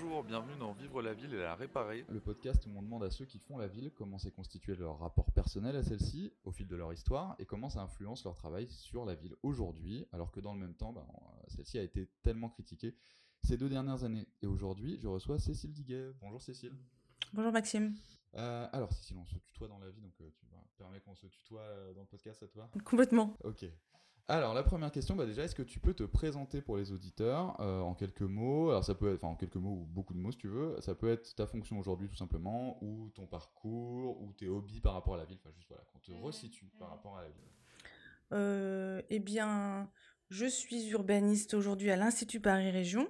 [0.00, 2.04] Bonjour, bienvenue dans Vivre la ville et la réparer.
[2.08, 5.00] Le podcast où on demande à ceux qui font la ville comment s'est constitué leur
[5.00, 8.68] rapport personnel à celle-ci au fil de leur histoire et comment ça influence leur travail
[8.68, 11.04] sur la ville aujourd'hui, alors que dans le même temps, ben,
[11.48, 12.94] celle-ci a été tellement critiquée
[13.42, 14.28] ces deux dernières années.
[14.40, 16.12] Et aujourd'hui, je reçois Cécile Diguet.
[16.20, 16.76] Bonjour Cécile.
[17.32, 17.96] Bonjour Maxime.
[18.34, 21.26] Euh, alors Cécile, on se tutoie dans la vie, donc euh, tu permets qu'on se
[21.26, 22.70] tutoie euh, dans le podcast à toi?
[22.84, 23.36] Complètement.
[23.42, 23.64] Ok.
[24.30, 27.58] Alors, la première question, bah déjà, est-ce que tu peux te présenter pour les auditeurs
[27.60, 28.68] euh, en quelques mots?
[28.68, 30.78] Alors, ça peut être, enfin, en quelques mots ou beaucoup de mots si tu veux.
[30.82, 34.92] Ça peut être ta fonction aujourd'hui, tout simplement, ou ton parcours, ou tes hobbies par
[34.92, 35.38] rapport à la ville.
[35.42, 37.48] Enfin, juste voilà, qu'on te resitue par rapport à la ville.
[38.34, 39.90] Euh, eh bien,
[40.28, 43.08] je suis urbaniste aujourd'hui à l'Institut Paris Région.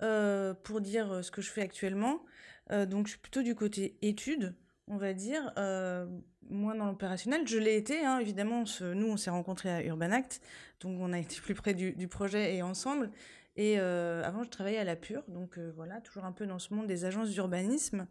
[0.00, 2.24] Euh, pour dire ce que je fais actuellement,
[2.70, 4.56] donc je suis plutôt du côté études
[4.88, 6.06] on va dire, euh,
[6.48, 7.46] moins dans l'opérationnel.
[7.46, 8.64] Je l'ai été, hein, évidemment.
[8.80, 10.40] nous, on s'est rencontrés à Urban Act,
[10.80, 13.10] donc on a été plus près du, projet et ensemble.
[13.56, 16.58] Et euh, avant, je travaillais à la Pure, donc euh, voilà, toujours un peu dans
[16.58, 18.06] ce monde des agences d'urbanisme.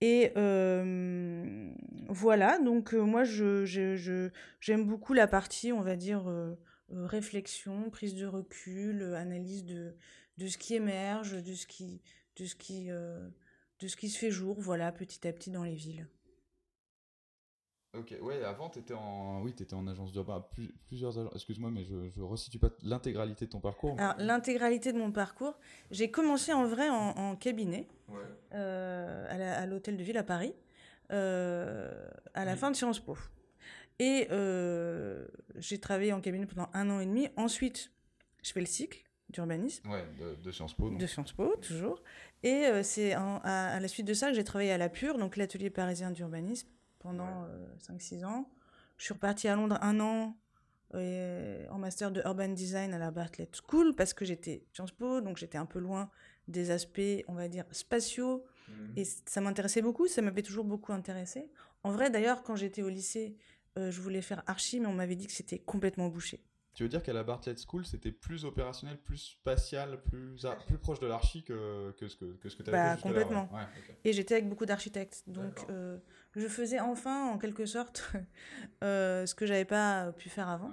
[0.00, 0.30] Et
[2.08, 6.22] voilà, donc moi, je, j'aime beaucoup la partie, on va dire,
[6.88, 9.96] réflexion, prise de recul, analyse de,
[10.38, 12.00] de ce qui émerge, de ce qui,
[12.36, 12.90] de ce qui
[13.80, 16.06] de ce qui se fait jour, voilà, petit à petit dans les villes.
[17.94, 20.46] Ok, ouais, avant, tu étais en, oui, étais en agence d'urbain,
[20.86, 23.98] plusieurs agences, excuse-moi, mais je ne resitue pas l'intégralité de ton parcours.
[23.98, 25.58] Alors, l'intégralité de mon parcours,
[25.90, 27.88] j'ai commencé en vrai en, cabinet,
[28.52, 30.54] euh, à l'hôtel de ville à Paris,
[31.12, 33.16] euh, à la fin de Sciences Po.
[33.98, 37.28] Et euh, j'ai travaillé en cabinet pendant un an et demi.
[37.36, 37.90] Ensuite,
[38.42, 39.88] je fais le cycle d'urbanisme.
[39.90, 40.04] Ouais,
[40.42, 40.90] de, Sciences Po.
[40.90, 42.02] De Sciences Po, toujours.
[42.42, 45.36] Et euh, c'est à, la suite de ça que j'ai travaillé à la Pure, donc
[45.36, 47.46] l'atelier parisien d'urbanisme, pendant
[47.80, 48.50] 5-6 euh, ans.
[48.96, 50.36] Je suis repartie à Londres un an
[50.94, 55.20] euh, en master de urban design à la Bartlett School parce que j'étais Sciences Po,
[55.20, 56.10] donc j'étais un peu loin
[56.46, 58.44] des aspects, on va dire, spatiaux.
[58.68, 58.92] Mhm.
[58.96, 61.50] Et ça m'intéressait beaucoup, ça m'avait toujours beaucoup intéressé.
[61.82, 63.36] En vrai, d'ailleurs, quand j'étais au lycée,
[63.76, 66.42] je voulais faire archi, mais on m'avait dit que c'était complètement bouché.
[66.78, 71.00] Tu veux dire qu'à la Bartlett School, c'était plus opérationnel, plus spatial, plus, plus proche
[71.00, 73.50] de l'archi que, que, ce que, que ce que tu avais bah, fait Complètement.
[74.04, 75.24] Et j'étais avec beaucoup d'architectes.
[75.26, 75.98] Donc, euh,
[76.36, 78.12] je faisais enfin, en quelque sorte,
[78.84, 80.70] euh, ce que j'avais pas pu faire avant,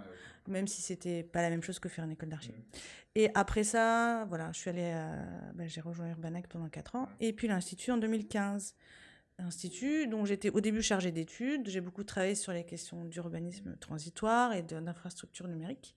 [0.48, 2.52] même si c'était pas la même chose que faire une école d'archi.
[2.52, 2.64] Mm.
[3.16, 4.94] Et après ça, voilà, je suis allée
[5.56, 8.76] bah, j'ai rejoint Urbanac pendant 4 ans, et puis l'Institut en 2015
[9.38, 11.68] institut dont j'étais au début chargée d'études.
[11.68, 15.96] J'ai beaucoup travaillé sur les questions d'urbanisme transitoire et d'infrastructure numérique.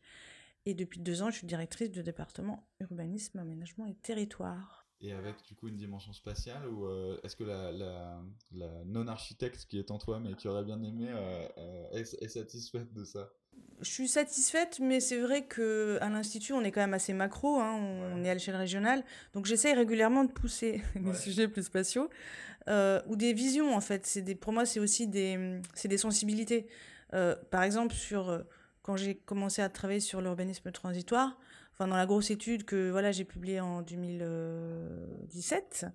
[0.66, 4.86] Et depuis deux ans, je suis directrice du département urbanisme, aménagement et territoire.
[5.00, 9.78] Et avec du coup une dimension spatiale ou euh, est-ce que la, la, non-architecte qui
[9.78, 13.30] est en toi mais qui aurait bien aimé euh, euh, est, satisfaite de ça?
[13.80, 17.60] Je suis satisfaite, mais c'est vrai que à l'institut on est quand même assez macro,
[17.60, 17.78] hein,
[18.14, 19.04] on, est à l'échelle régionale,
[19.34, 22.08] donc j'essaye régulièrement de pousser les sujets plus spatiaux
[22.66, 24.04] ou des visions en fait.
[24.04, 26.66] C'est des, pour moi c'est aussi des, c'est des sensibilités.
[27.50, 28.44] par exemple sur
[28.82, 31.38] quand j'ai commencé à travailler sur l'urbanisme transitoire
[31.78, 35.86] enfin dans la grosse étude que voilà j'ai publiée en 2017,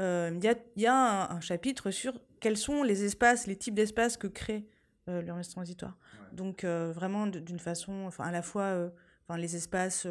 [0.00, 3.74] euh, il y a, y a un, chapitre sur quels sont les espaces, les types
[3.74, 4.64] d'espaces que crée
[5.08, 5.96] euh, l'urbanisme transitoire.
[6.32, 8.90] Donc euh, vraiment d'une façon, enfin à la fois,
[9.26, 10.06] enfin les espaces,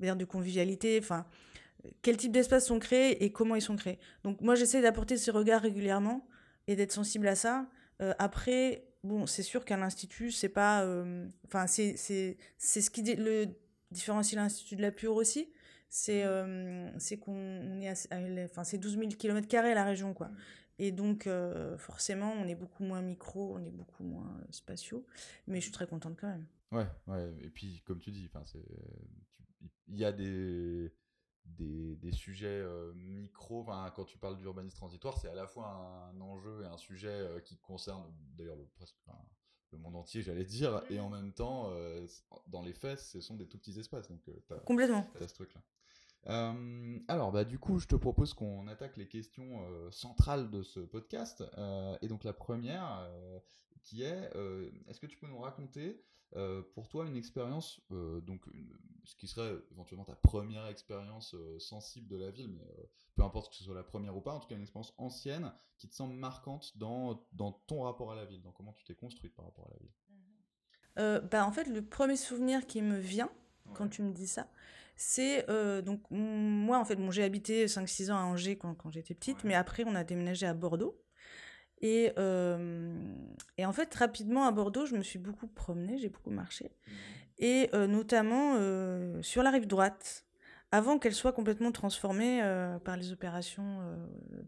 [0.00, 1.26] dire de convivialité, enfin
[2.02, 3.98] quel type d'espaces sont créés et comment ils sont créés.
[4.24, 6.26] Donc moi j'essaie d'apporter ces regards régulièrement
[6.66, 7.66] et d'être sensible à ça.
[8.18, 10.86] après, bon, c'est sûr qu'à l'institut, c'est pas,
[11.46, 13.46] enfin c'est c'est c'est ce qui le
[13.90, 15.48] différencie l'Institut de la Pure aussi,
[15.90, 16.28] c'est mmh.
[16.28, 17.94] euh, qu'on est à,
[18.44, 20.30] enfin c'est 12 000 km la région quoi.
[20.78, 20.82] Mmh.
[20.82, 25.04] Et donc euh, forcément on est beaucoup moins micro, on est beaucoup moins euh, spatiaux,
[25.46, 26.46] mais je suis très contente quand même.
[26.72, 27.32] Ouais, ouais.
[27.42, 28.30] Et puis comme tu dis,
[29.88, 30.92] il y a des
[31.44, 32.62] des, des sujets
[32.94, 33.62] micro.
[33.62, 37.26] Enfin, quand tu parles d'urbanisme transitoire, c'est à la fois un, enjeu et un sujet
[37.44, 38.04] qui concerne
[38.36, 38.96] d'ailleurs presque
[39.72, 42.06] le monde entier, j'allais dire, et en même temps, euh,
[42.46, 44.08] dans les fesses, ce sont des tout petits espaces.
[44.08, 45.06] Donc, euh, as, Complètement.
[45.20, 45.62] ce truc-là.
[46.26, 50.80] Euh, alors, bah, du coup, je te propose qu'on attaque les questions centrales de ce
[50.80, 51.44] podcast.
[52.02, 53.08] et donc, la première,
[53.82, 54.30] qui est
[54.86, 56.02] est-ce que tu peux nous raconter
[56.36, 58.42] euh, pour toi, une expérience, euh, donc
[59.04, 62.68] ce qui serait éventuellement ta première expérience euh, sensible de la ville, mais
[63.14, 65.50] peu importe que ce soit la première ou pas, en tout cas une expérience ancienne
[65.78, 68.94] qui te semble marquante dans, dans ton rapport à la ville, dans comment tu t'es
[68.94, 71.28] construite par rapport à la ville?
[71.30, 73.30] Bah, En fait, le premier souvenir qui me vient
[73.74, 74.48] quand tu me dis ça,
[74.98, 75.46] c'est
[75.82, 79.44] donc moi en fait, bon, j'ai habité 5-6 ans à Angers quand, quand j'étais petite,
[79.44, 81.00] mais après on a déménagé à Bordeaux.
[81.80, 82.92] Et, euh,
[83.56, 86.70] et, en fait, rapidement à Bordeaux, je me suis beaucoup promenée, j'ai beaucoup marché.
[86.70, 86.90] Mmh.
[87.38, 90.26] Et euh, notamment euh, sur la rive droite,
[90.70, 93.96] avant qu'elle soit complètement transformée euh, par les opérations euh,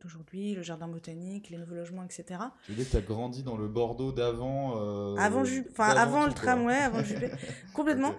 [0.01, 2.25] d'aujourd'hui, le jardin botanique, les nouveaux logements, etc.
[2.67, 6.23] Tu veux dire que tu as grandi dans le Bordeaux d'avant euh, Avant, Ju- avant
[6.25, 7.31] tout, le tramway, avant Juppé.
[7.75, 8.13] Complètement.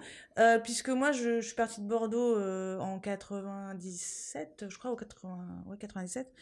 [0.64, 2.36] Puisque moi, je, je suis partie de Bordeaux
[2.80, 6.32] en 97, je crois, ou 80, ouais, 97.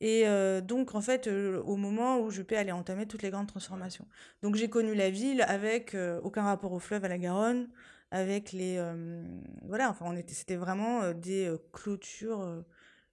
[0.00, 0.24] Et
[0.62, 4.06] donc, en fait, au moment où Juppé allait entamer toutes les grandes transformations.
[4.42, 7.68] Donc, j'ai connu la ville avec aucun rapport au fleuve, à la Garonne,
[8.10, 8.76] avec les...
[8.78, 9.22] euh,
[9.64, 12.64] voilà, enfin, on était, c'était vraiment euh, des euh, clôtures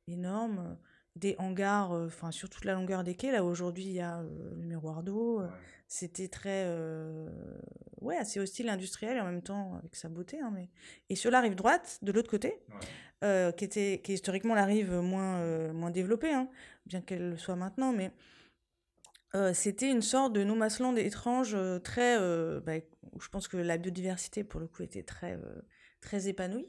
[0.07, 0.77] énormes,
[1.15, 4.21] des hangars, enfin, sur toute la longueur des quais, là où aujourd'hui il y a
[4.21, 5.41] le miroir d'eau.
[5.87, 6.67] c'était très
[8.01, 10.69] ouais assez hostile industriel et en même temps avec sa beauté hein, mais
[11.09, 12.59] et sur la rive droite de l'autre côté
[13.21, 13.53] Ouais.
[13.55, 16.49] qui était qui est historiquement la rive moins moins développée hein,
[16.85, 18.11] bien qu'elle le soit maintenant mais
[19.33, 22.73] euh, c'était une sorte de no man's land étrange euh, très euh, bah,
[23.13, 25.39] où je pense que la biodiversité pour le coup était très
[26.01, 26.67] très épanouie.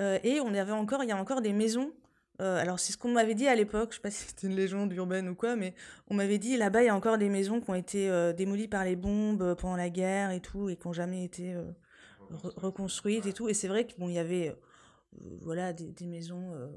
[0.00, 1.92] Euh, et on avait encore il y a encore des maisons.
[2.40, 4.92] Alors c'est ce qu'on m'avait dit à l'époque je sais pas si c'était une légende
[4.92, 5.74] urbaine ou quoi mais
[6.06, 8.84] on m'avait dit là-bas il y a encore des maisons qui ont été démolies par
[8.84, 11.56] les bombes pendant la guerre et tout et qui n'ont jamais été
[12.30, 13.26] re- reconstruites.
[13.26, 13.48] et tout.
[13.48, 14.54] Et c'est vrai qu'il bon, y avait euh,
[15.42, 16.68] voilà des, des maisons euh,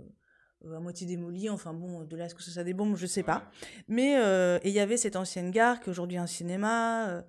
[0.65, 3.05] à moitié démolies enfin bon de là à ce que ça soit des bombes je
[3.07, 3.49] sais pas
[3.87, 7.21] mais euh, il y avait cette ancienne gare qui est aujourd'hui un cinéma euh,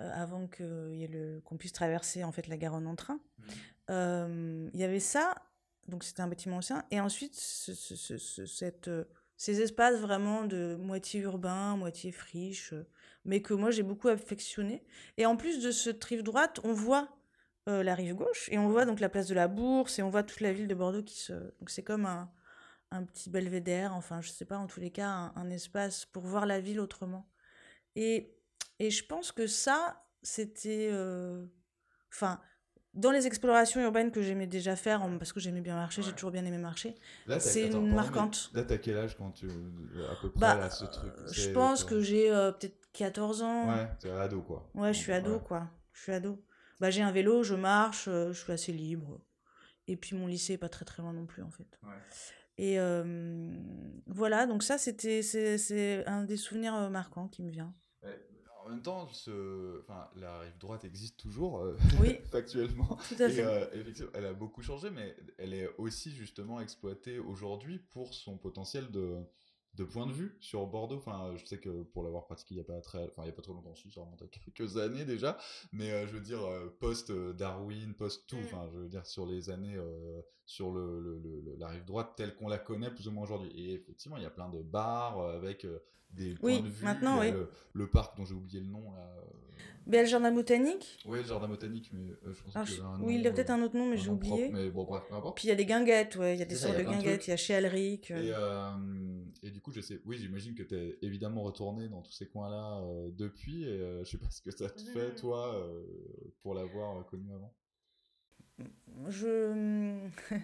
[0.00, 3.20] euh, avant qu'on puisse traverser en fait la Garonne en train
[3.90, 5.34] Euh, il y avait ça
[5.88, 9.04] donc c'était un bâtiment ancien et ensuite ce- ce- ce- ce- cette euh,
[9.36, 12.86] ces espaces vraiment de moitié urbain, moitié friche, euh,
[13.24, 14.84] mais que moi j'ai beaucoup affectionné.
[15.16, 17.08] Et en plus de cette rive droite, on voit
[17.68, 20.08] euh, la rive gauche et on voit donc la place de la Bourse et on
[20.08, 21.32] voit toute la ville de Bordeaux qui se.
[21.32, 22.30] Donc c'est comme un,
[22.94, 26.22] un petit belvédère, enfin je sais pas, en tous les cas, un, un espace pour
[26.24, 27.28] voir la ville autrement.
[27.96, 28.34] Et,
[28.78, 30.88] et je pense que ça, c'était.
[30.92, 31.44] euh,
[32.12, 32.40] Enfin.
[32.94, 36.30] dans les explorations urbaines que j'aimais déjà faire, parce que j'aimais bien marcher, j'ai toujours
[36.30, 36.94] bien aimé marcher,
[37.40, 38.50] c'est une marquante.
[38.54, 39.48] Là, t'as quel âge quand tu.
[39.48, 43.42] à peu près, Bah, là, ce truc euh, je pense que j'ai euh, peut-être 14
[43.42, 43.68] ans.
[43.74, 44.70] Ouais, t'es ado, quoi.
[44.74, 45.40] Ouais, je suis ado, Ouais.
[45.44, 45.68] quoi.
[45.92, 46.40] Je suis ado.
[46.80, 49.20] Bah, j'ai un vélo, je marche, je suis assez libre.
[49.88, 51.78] Et puis mon lycée est pas très très loin non plus, en fait.
[51.82, 51.90] Ouais.
[52.58, 52.78] Et
[54.06, 57.74] voilà, donc ça, c'était, c'est, c'est un des souvenirs marquants qui me vient.
[58.64, 59.80] En même temps, ce...
[59.82, 62.96] enfin, la rive droite existe toujours, euh, Oui, factuellement.
[63.08, 63.44] tout à Et fait.
[63.44, 68.38] euh, effectivement, elle a beaucoup changé, mais elle est aussi justement exploitée aujourd'hui pour son
[68.38, 69.18] potentiel de,
[69.74, 70.96] de point de vue sur Bordeaux.
[70.96, 73.30] Enfin, je sais que pour l'avoir pratiqué il n'y a pas très, enfin, il y
[73.30, 75.36] a pas trop longtemps, si ça remonte à quelques années déjà,
[75.72, 78.36] mais euh, je veux dire euh, post euh, Darwin, post tout.
[78.36, 78.44] Mm.
[78.44, 81.84] Enfin, je veux dire sur les années euh, sur le, le- le- le- la rive
[81.84, 83.50] droite telle qu'on la connaît plus ou moins aujourd'hui.
[83.50, 85.66] Et effectivement, il y a plein de bars avec
[86.14, 86.84] des Oui, points de vue.
[86.84, 87.32] maintenant, y oui.
[87.32, 89.00] le, le parc dont j'ai oublié le nom là.
[89.18, 89.22] euh,
[89.86, 90.98] Ben, le jardin botanique.
[91.06, 93.20] Ouais, le jardin botanique, mais euh, je pense Ah, y je- avait un Oui, nom,
[93.20, 94.48] il a peut-être euh, un autre nom, mais j'ai propre, oublié.
[94.50, 95.36] mais bon, bref, peu importe.
[95.36, 97.26] Puis il y a des guinguettes, ouais, il y a des sortes y de guinguettes.
[97.26, 98.10] Il y a chez Alric.
[98.10, 101.88] euh, Et, euh, et du coup, je sais, oui, j'imagine que tu es évidemment retourné
[101.88, 103.64] dans tous ces coins-là euh, depuis.
[103.64, 105.84] Et euh, je sais pas ce que ça te fait, toi, euh,
[106.42, 107.52] pour l'avoir euh, connu avant.
[109.08, 109.98] Je.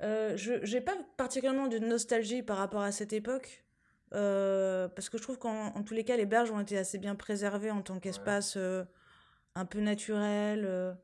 [0.00, 3.64] Euh, je j'ai pas particulièrement de nostalgie par rapport à cette époque.
[4.14, 6.98] Euh, parce que je trouve qu'en en tous les cas, les berges ont été assez
[6.98, 8.84] bien préservées en tant qu'espace euh,
[9.54, 10.64] un peu naturel.
[10.64, 10.94] euh,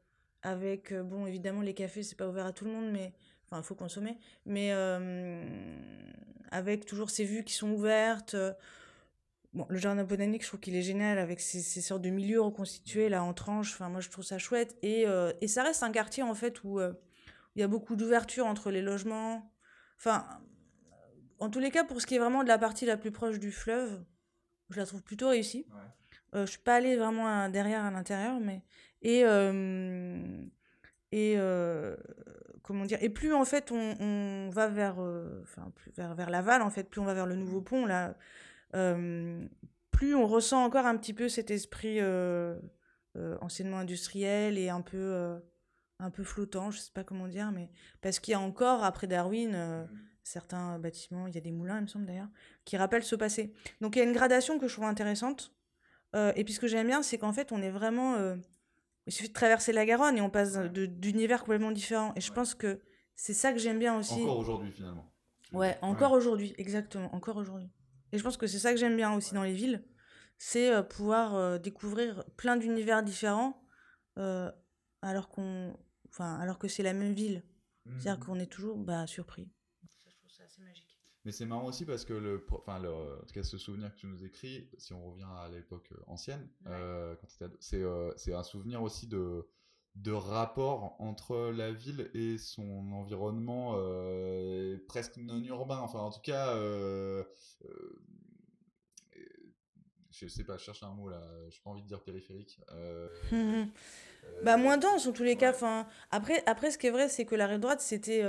[0.43, 3.15] avec, bon, évidemment, les cafés, c'est pas ouvert à tout le monde, mais.
[3.47, 4.19] Enfin, il faut consommer.
[4.47, 4.73] Mais
[6.51, 8.37] avec toujours ces vues qui sont ouvertes.
[9.53, 12.41] Bon, le jardin botanique, je trouve qu'il est génial avec ces, ces sortes de milieux
[12.41, 13.73] reconstitués là en tranches.
[13.75, 14.77] Enfin, moi, je trouve ça chouette.
[14.83, 15.07] Et,
[15.41, 18.83] et ça reste un quartier en fait où il y a beaucoup d'ouverture entre les
[18.83, 19.51] logements.
[19.99, 20.27] Enfin,
[21.45, 23.39] en tous les cas, pour ce qui est vraiment de la partie la plus proche
[23.39, 24.03] du fleuve,
[24.71, 25.67] je la trouve plutôt réussie.
[26.35, 28.63] Euh, je suis pas allée vraiment à- derrière à l'intérieur, mais
[29.03, 30.43] et euh,
[31.13, 31.97] et euh,
[32.63, 36.31] comment dire et plus en fait on, on va vers euh, enfin plus vers vers
[36.31, 38.17] Laval en fait, plus on va vers le nouveau pont là,
[39.93, 42.01] plus on ressent encore un petit peu cet esprit
[43.41, 45.39] anciennement industriel et un peu
[46.01, 47.71] un peu flottant, je sais pas comment dire, mais
[48.01, 49.85] parce qu'il y a encore après Darwin euh,
[50.25, 52.29] certains bâtiments, il y a des moulins, il me semble d'ailleurs,
[52.65, 53.53] qui rappellent ce passé.
[53.81, 55.53] Donc il y a une gradation que je trouve intéressante.
[56.17, 58.15] Euh, et puis ce que j'aime bien, c'est qu'en fait, on est vraiment.
[58.17, 58.37] euh,
[59.07, 62.13] il suffit de traverser la Garonne et on passe de- d'univers complètement différents.
[62.17, 62.35] Et je Ouais.
[62.35, 62.81] pense que
[63.17, 64.23] c'est ça que j'aime bien aussi.
[64.23, 65.13] Encore aujourd'hui, finalement.
[65.53, 65.79] Ouais, dire.
[65.85, 67.71] encore aujourd'hui, exactement, encore aujourd'hui.
[68.13, 69.85] Et je pense que c'est ça que j'aime bien aussi dans les villes,
[70.39, 73.63] c'est euh, pouvoir euh, découvrir plein d'univers différents,
[74.19, 74.51] euh,
[75.03, 75.77] alors qu'on,
[76.09, 77.43] enfin, alors que c'est la même ville.
[77.85, 78.01] Mhm.
[78.01, 79.51] C'est-à-dire qu'on est toujours bah, surpris.
[80.45, 80.99] Assez magique.
[81.25, 84.01] Mais c'est marrant aussi parce que le, enfin, le, en tout cas, ce souvenir que
[84.01, 86.73] tu nous écris, si on revient à l'époque euh, ancienne, Ouais.
[86.73, 87.15] euh,
[87.61, 89.49] c'est, euh, c'est un souvenir aussi de,
[89.95, 95.79] de rapport entre la ville et son environnement euh, presque non urbain.
[95.79, 97.25] Enfin, en tout cas, euh,
[97.65, 98.01] euh,
[100.11, 101.23] je sais pas, je cherche un mot là.
[101.51, 102.61] Je pas envie de dire périphérique.
[104.45, 105.51] bah moins dense en tous les cas.
[105.51, 108.23] Enfin, après, après, ce qui est vrai, c'est que la rive droite, c'était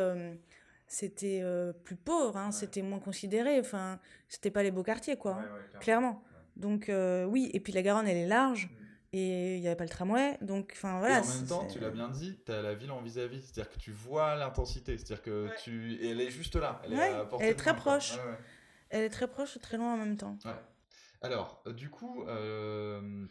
[0.87, 1.43] c'était
[1.83, 3.59] plus pauvre, hein, c'était moins considéré.
[3.59, 3.99] Enfin,
[4.29, 5.39] c'était pas les beaux quartiers, quoi.
[5.39, 6.23] Hein, clairement.
[6.55, 6.91] Donc
[7.27, 8.67] oui, et puis la Garonne, elle est large.
[8.67, 8.85] Mm
[9.17, 10.37] et il n'y avait pas le tramway.
[10.41, 11.19] Donc, enfin voilà.
[11.19, 13.41] Et en même temps, tu l'as bien dit, tu as la ville en vis-à-vis.
[13.41, 14.97] C'est-à-dire que tu vois l'intensité.
[14.97, 15.93] C'est-à-dire que tu.
[16.01, 16.81] Et elle est juste là.
[16.83, 18.17] Elle est, elle est très proche.
[18.89, 20.37] elle est très proche et très loin en même temps.
[21.21, 22.25] Alors, euh, du coup.
[22.27, 23.25] Euh...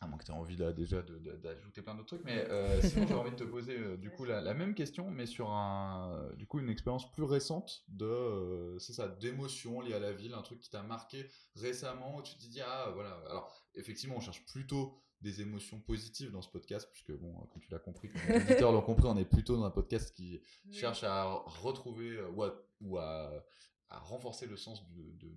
[0.00, 3.06] À moins que tu aies envie là, déjà d'ajouter plein d'autres trucs, mais euh, sinon
[3.06, 6.30] j'ai envie de te poser euh, du coup la, la, même question, mais sur un,
[6.36, 10.42] du coup une expérience plus récente de, c'est ça, d'émotion liée à la ville, un
[10.42, 14.44] truc qui t'a marqué récemment, où tu te dis ah voilà, alors effectivement on cherche
[14.44, 18.42] plutôt des émotions positives dans ce podcast, puisque, bon, comme tu l'as compris, comme les
[18.42, 22.42] auditeurs l'ont compris, on est plutôt dans un podcast qui cherche à retrouver euh, ou
[22.44, 23.44] à, ou à,
[23.90, 25.36] renforcer le sens du, du,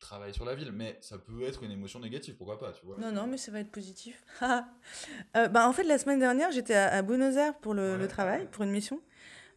[0.00, 0.72] travail sur la ville.
[0.72, 2.96] Mais ça peut être une émotion négative, pourquoi pas, tu vois.
[2.98, 4.24] Non, non, mais ça va être positif.
[4.42, 8.48] euh, bah, en fait, la semaine dernière, j'étais à, Buenos Aires pour le, le travail,
[8.50, 9.00] pour une mission,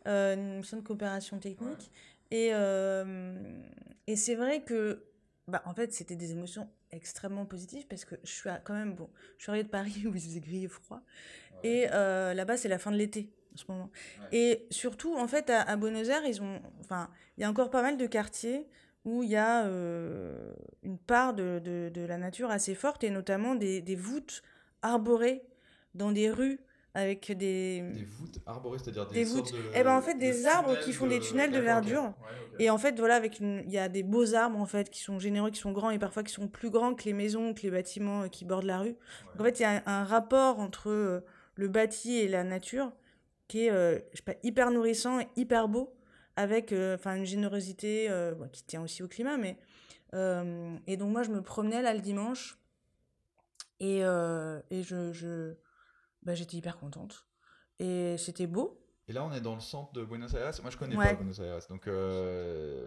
[0.07, 1.89] euh, une mission de coopération technique.
[2.29, 3.62] Et, euh,
[4.05, 5.05] et c'est vrai que,
[5.48, 9.10] bah, en fait, c'était des émotions extrêmement positif parce que je suis quand même bon
[9.39, 11.01] je suis arrivée de Paris où il faisait gris et froid
[11.63, 13.89] et là-bas c'est la fin de l'été en ce moment.
[14.31, 17.81] Et surtout en fait à, Buenos Aires ils ont enfin il y a encore pas
[17.81, 18.67] mal de quartiers
[19.05, 23.10] où il y a euh, une part de, de, de, la nature assez forte et
[23.10, 24.43] notamment des, des voûtes
[24.81, 25.43] arborées
[25.93, 26.60] dans des rues
[26.95, 29.51] avec des des voûtes arborées c'est-à-dire des, voûtes.
[29.51, 32.13] de, eh ben en fait des arbres qui font des tunnels de verdure.
[32.60, 35.01] Et en fait voilà avec une il y a des beaux arbres en fait qui
[35.01, 37.62] sont généreux qui sont grands et parfois qui sont plus grands que les maisons que
[37.63, 38.95] les bâtiments euh, qui bordent la rue.
[39.31, 41.22] Donc, en fait il y a un, rapport entre euh,
[41.55, 42.91] le bâti et la nature
[43.47, 45.95] qui est euh, je sais pas hyper nourrissant et hyper beau
[46.35, 48.09] avec enfin une générosité
[48.51, 49.57] qui tient aussi au climat mais
[50.88, 52.57] et donc moi je me promenais là le dimanche
[53.79, 55.55] et et je, je
[56.25, 57.25] bah, j'étais hyper contente.
[57.79, 58.79] Et c'était beau.
[59.07, 60.51] Et là, on est dans le centre de Buenos Aires.
[60.62, 61.59] Moi, je connais pas Buenos Aires.
[61.69, 62.85] Donc, euh,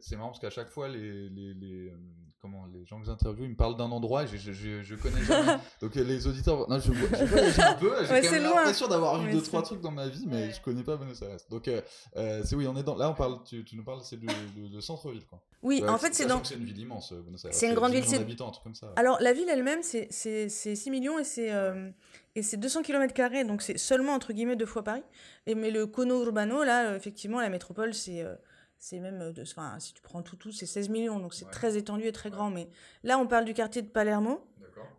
[0.00, 1.96] c'est marrant parce qu'à chaque fois, les, les, les, euh,
[2.44, 5.22] comment, les gens que j'interviewe, ils me parlent d'un endroit et je, je, je, connais
[5.22, 5.58] jamais.
[5.80, 7.90] donc, euh, les auditeurs, non, je, je un peu.
[8.02, 10.82] J'ai quand même l'impression d'avoir vu deux, trois trucs dans ma vie, mais je connais
[10.82, 11.38] pas Buenos Aires.
[11.48, 11.70] Donc,
[12.14, 12.96] c'est oui, on est dans.
[12.96, 15.40] Là, on parle, tu, tu nous parles, c'est de, centre-ville, quoi.
[15.62, 16.44] Oui, en fait, c'est dans.
[16.44, 17.54] C'est une ville immense, Buenos Aires.
[17.54, 18.04] C'est une grande ville.
[18.04, 18.92] truc comme ça.
[18.96, 21.50] Alors, la ville elle-même, c'est 6 millions et c'est
[22.36, 25.04] et c'est 200 km, donc c'est seulement entre guillemets deux fois Paris.
[25.46, 28.34] Et, mais le cono urbano, là, euh, effectivement, la métropole, c'est euh,
[28.78, 31.76] c'est même, euh, enfin, si tu prends tout, tout, c'est 16 millions, donc c'est très
[31.76, 32.50] étendu et très grand.
[32.50, 32.68] Mais
[33.02, 34.46] là, on parle du quartier de Palermo,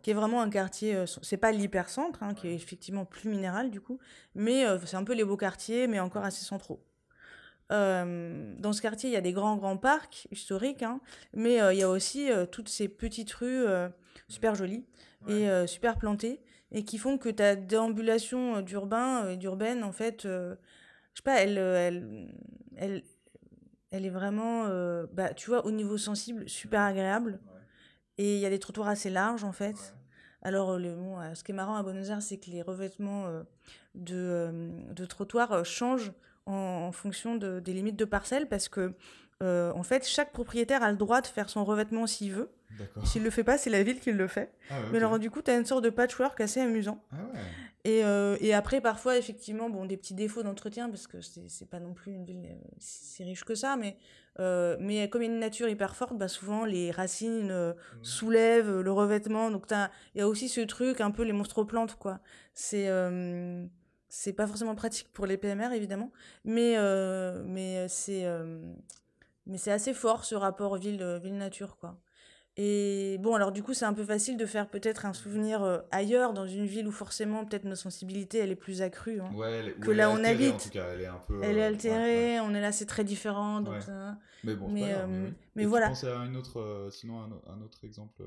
[0.02, 3.80] qui est vraiment un quartier, c'est pas l'hypercentre, hein, qui est effectivement plus minéral du
[3.80, 3.98] coup,
[4.34, 6.82] mais c'est un peu les beaux quartiers, mais encore assez centraux.
[7.70, 11.00] dans ce quartier, il y a des grands, grands parcs historiques, hein,
[11.34, 13.66] mais il y a aussi toutes ces petites rues
[14.28, 14.86] super jolies
[15.28, 16.40] et super plantées
[16.72, 20.56] et qui font que ta déambulation euh, d'urbain euh, et d'urbaine, en fait, euh,
[21.12, 22.34] je sais pas, elle, elle,
[22.76, 23.02] elle,
[23.96, 24.68] elle est vraiment,
[25.12, 27.40] bah, tu vois, au niveau sensible, super agréable.
[28.18, 29.94] Et il y a des trottoirs assez larges, en fait.
[30.42, 33.26] Alors, le, bon, ce qui est marrant à Buenos Aires, c'est que les revêtements
[33.94, 36.12] de, de trottoirs changent
[36.46, 38.94] en, en fonction de, des limites de parcelles parce que,
[39.40, 42.50] en fait, chaque propriétaire a le droit de faire son revêtement s'il veut.
[43.04, 44.52] S'il le fait pas, c'est la ville qui le fait.
[44.70, 47.02] Ah Mais alors, du coup, tu as une sorte de patchwork assez amusant.
[47.12, 47.16] Ah
[47.84, 51.78] et, euh, et, après, parfois, effectivement, bon, des petits défauts d'entretien, parce que c'est pas
[51.78, 53.96] non plus une ville euh, si riche que ça, mais,
[54.40, 57.74] euh, mais comme il y a une nature hyper forte, bah, souvent les racines mmh.
[58.02, 59.50] soulèvent le revêtement.
[59.50, 62.20] Donc, il y a aussi ce truc, un peu les monstres plantes, quoi.
[62.54, 62.88] C'est
[64.08, 66.10] c'est pas forcément pratique pour les PMR, évidemment,
[66.44, 66.76] mais,
[67.44, 68.26] mais c'est
[69.46, 72.00] mais c'est assez fort ce rapport ville-nature, quoi.
[72.58, 75.78] Et bon, alors du coup, c'est un peu facile de faire peut-être un souvenir euh,
[75.90, 79.30] ailleurs, dans une ville où forcément, peut-être nos sensibilités, elle est plus accrue hein,
[79.80, 80.54] que là où on habite.
[80.54, 81.40] En tout cas, elle est un peu.
[81.42, 83.60] Elle est euh, altérée, on est là, c'est très différent.
[83.60, 83.76] Donc
[84.42, 85.86] Mais bon, mais, pas mais, mais voilà.
[85.86, 88.22] Tu penses à une autre, sinon un, un, autre exemple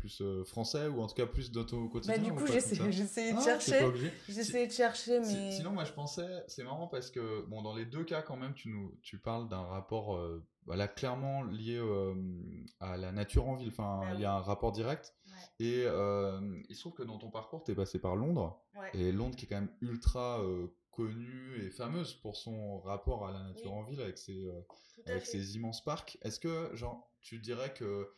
[0.00, 3.38] plus français ou en tout cas plus d'auto ton quotidien bah, Du coup, j'essayais de
[3.38, 4.12] ah, chercher.
[4.28, 5.52] J'essayais de chercher, mais.
[5.52, 8.54] Sinon, moi, je pensais, c'est marrant parce que, bon, dans les deux cas, quand même,
[8.54, 10.18] tu, nous, tu parles d'un rapport
[10.66, 12.14] voilà, clairement lié euh,
[12.78, 13.70] à la nature en ville.
[13.70, 15.14] Enfin, bah il y a un rapport direct.
[15.58, 18.62] Et euh, il se trouve que dans ton parcours, tu es passé par Londres.
[18.94, 23.32] Et Londres, qui est quand même ultra euh, connue et fameuse pour son rapport à
[23.32, 24.48] la nature en ville avec ses,
[25.06, 26.18] avec ses immenses parcs.
[26.22, 28.12] Est-ce que, genre, tu dirais que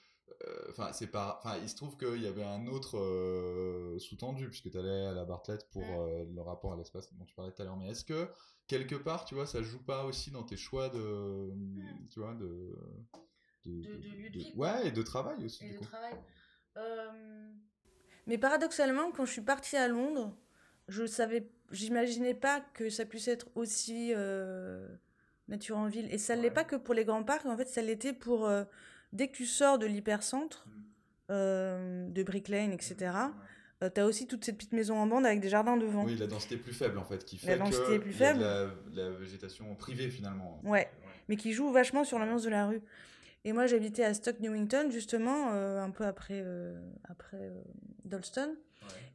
[0.70, 4.78] enfin c'est pas enfin il se trouve qu'il y avait un autre sous-tendu puisque tu
[4.78, 7.76] allais à la Bartlett pour le rapport à l'espace dont tu parlais tout à l'heure.
[7.76, 8.28] Mais est-ce que
[8.66, 12.08] quelque part tu vois ça joue pas aussi dans tes choix de hmm.
[12.10, 12.72] tu vois de
[13.64, 16.14] de, de, lieu de vie ouais et de travail aussi et de travail.
[18.26, 20.36] Mais paradoxalement quand je suis partie à Londres
[20.88, 24.12] je savais j'imaginais pas que ça puisse être aussi
[25.48, 26.12] nature en ville.
[26.12, 27.46] Et ça ne l'est pas que pour les grands parcs.
[27.46, 28.50] En fait ça l'était pour
[29.12, 30.70] dès que tu sors de l'hypercentre, mm.
[31.30, 33.12] euh, de Brick Lane, etc.,
[33.82, 36.04] euh, tu as aussi toute cette petite maison en bande avec des jardins devant.
[36.04, 38.40] Oui, la densité plus faible en fait, qui fait la densité plus faible.
[38.92, 40.60] la, végétation privée finalement.
[40.64, 40.88] Ouais.
[41.28, 42.82] mais qui joue vachement sur l'ambiance de la rue.
[43.44, 46.44] Et moi, j'habitais à Stock Newington, justement, euh, un peu après,
[47.08, 47.50] après
[48.04, 48.54] Dalston.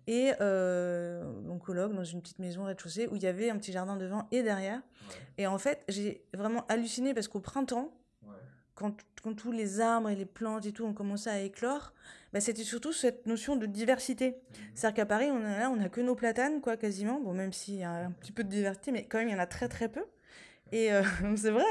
[0.06, 3.96] Et mon colloque dans une petite maison rez-de-chaussée où il y avait un petit jardin
[3.96, 4.82] devant et derrière.
[5.38, 7.94] Et en fait, j'ai vraiment halluciné parce qu'au printemps,
[8.78, 11.94] quand, quand, tous les arbres et les plantes et tout ont commencé à éclore,
[12.32, 14.30] bah, c'était surtout cette notion de diversité.
[14.30, 14.36] Mhm.
[14.76, 17.20] C'est-à-dire qu'à Paris, on a là, on a que nos platanes, quoi, quasiment.
[17.20, 19.36] Bon, même s'il y a un petit peu de diversité, mais quand même, il y
[19.36, 20.06] en a très très peu.
[20.72, 21.02] Et euh,
[21.36, 21.64] c'est vrai,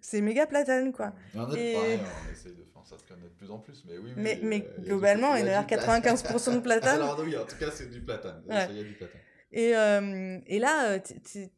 [0.00, 1.12] c'est méga platane, quoi.
[1.34, 1.34] Et...
[1.34, 4.12] Pareil, on essaye de faire ça se connaître de plus en plus, mais oui.
[4.16, 7.02] mais, mais euh, globalement, il y a 95% de platane.
[7.02, 8.42] Alors oui, en tout cas, c'est du platane.
[8.48, 9.20] Il y a du platane.
[9.52, 10.98] Et, euh, et là,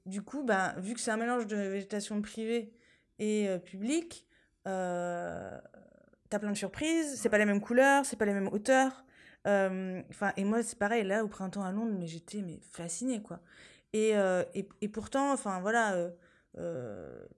[0.06, 2.72] du coup, bah, vu que c'est un mélange de végétation privée
[3.18, 4.27] et publique,
[4.68, 9.04] t'as plein de surprises, c'est pas les mêmes couleurs, c'est pas les mêmes hauteurs.
[9.46, 13.22] Euh, enfin, et moi, c'est pareil, là, au printemps à Londres, mais j'étais mais fascinée,
[13.22, 13.40] quoi.
[13.92, 15.96] Et, euh, et, et, pourtant, enfin, voilà,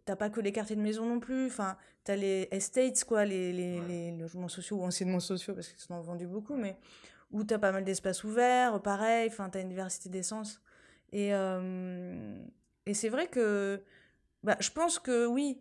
[0.07, 3.53] t'as pas que les quartiers de maison non plus, enfin, t'as les estates, quoi, les,
[3.53, 6.77] les, les, logements sociaux, ou anciennement sociaux, parce qu'ils sont vendus beaucoup, mais
[7.31, 10.61] où t'as pas mal d'espaces ouverts, pareil, enfin, t'as une diversité d'essence.
[11.13, 13.83] Et, et c'est vrai que,
[14.43, 15.61] bah, je pense que oui,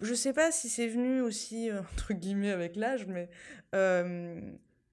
[0.00, 3.28] je sais pas si c'est venu aussi, euh, entre guillemets, avec l'âge, mais
[3.74, 4.40] euh,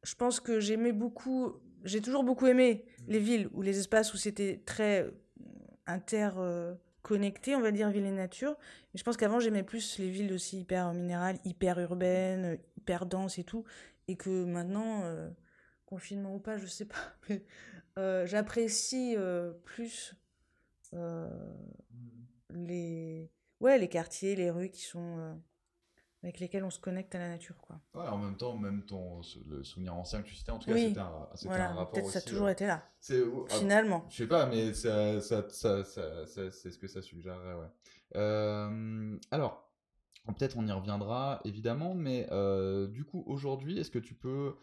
[0.03, 4.17] je pense que j'aimais beaucoup, j'ai toujours beaucoup aimé les villes ou les espaces où
[4.17, 5.11] c'était très euh,
[5.87, 8.55] interconnecté, on va dire, ville et nature.
[8.93, 13.37] Et je pense qu'avant, j'aimais plus les villes aussi hyper minérales, hyper urbaines, hyper denses
[13.37, 13.63] et tout.
[14.07, 15.03] Et que maintenant,
[15.85, 16.95] confinement ou pas, je sais pas,
[17.29, 17.43] mais
[18.25, 19.15] j'apprécie
[19.63, 20.15] plus
[22.51, 25.33] les ouais, les quartiers, les rues qui sont euh,
[26.24, 27.79] avec lesquelles on se connecte à la nature, quoi.
[27.94, 30.77] Ouais, en même temps, même ton le souvenir ancien que tu citais, en tout cas,
[30.77, 32.83] c'était un, voilà, un rapport peut-être ça a toujours euh, été là.
[33.09, 33.13] Ah,
[33.50, 34.05] finalement.
[34.09, 37.68] Je sais pas, mais ça, ça, ça, c'est ce que ça suggérerait, ouais.
[38.15, 39.72] Euh, alors,
[40.27, 42.27] peut-être on y reviendra, évidemment, mais
[42.89, 44.55] du coup, aujourd'hui, est-ce que tu peux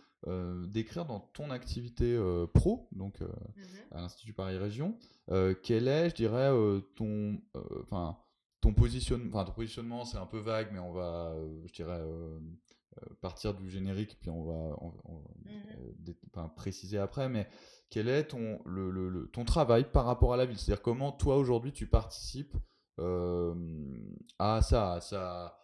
[0.67, 2.19] décrire dans ton activité
[2.55, 3.27] pro, donc mmh
[3.93, 4.97] à l'Institut Paris Région,
[5.63, 6.51] quel est, je dirais,
[6.97, 7.41] ton,
[7.83, 8.19] enfin,
[8.63, 12.39] ton, positionnement, ton positionnement, c'est un peu vague, mais on va, euh, je dirais, euh,
[12.99, 14.77] euh, partir du générique, puis on va
[15.45, 16.51] mhm.
[16.57, 17.29] préciser après.
[17.29, 17.49] Mais
[17.91, 20.57] quel est ton, le, le, ton travail par rapport à la ville?
[20.57, 22.57] C'est-à-dire comment toi aujourd'hui tu participes
[24.39, 25.62] à ça, à ça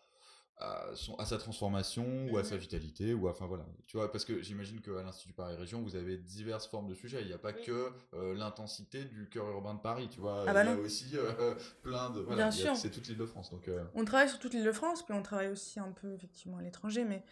[0.61, 2.59] à, sa transformation ou à sa mmh.
[2.59, 3.65] vitalité ou enfin voilà.
[3.87, 7.21] Tu vois parce que j'imagine qu'à l'institut Paris Région vous avez diverses formes de sujets.
[7.23, 10.45] Il n'y a pas que euh, l'intensité du cœur urbain de Paris tu vois.
[10.47, 13.51] Ah bah il y a aussi euh, plein de voilà c'est toute l'île de France
[13.51, 13.85] donc euh.
[13.95, 16.63] on travaille sur toute l'île de France puis on travaille aussi un peu effectivement à
[16.63, 17.23] l'étranger mais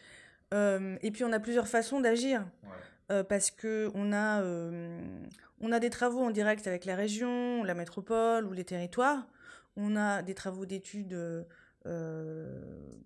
[0.53, 2.45] et puis on a plusieurs façons d'agir.
[3.09, 4.43] Parce que on a
[5.61, 9.27] on a des travaux en direct avec la région la métropole ou les territoires.
[9.77, 11.15] On a des travaux d'études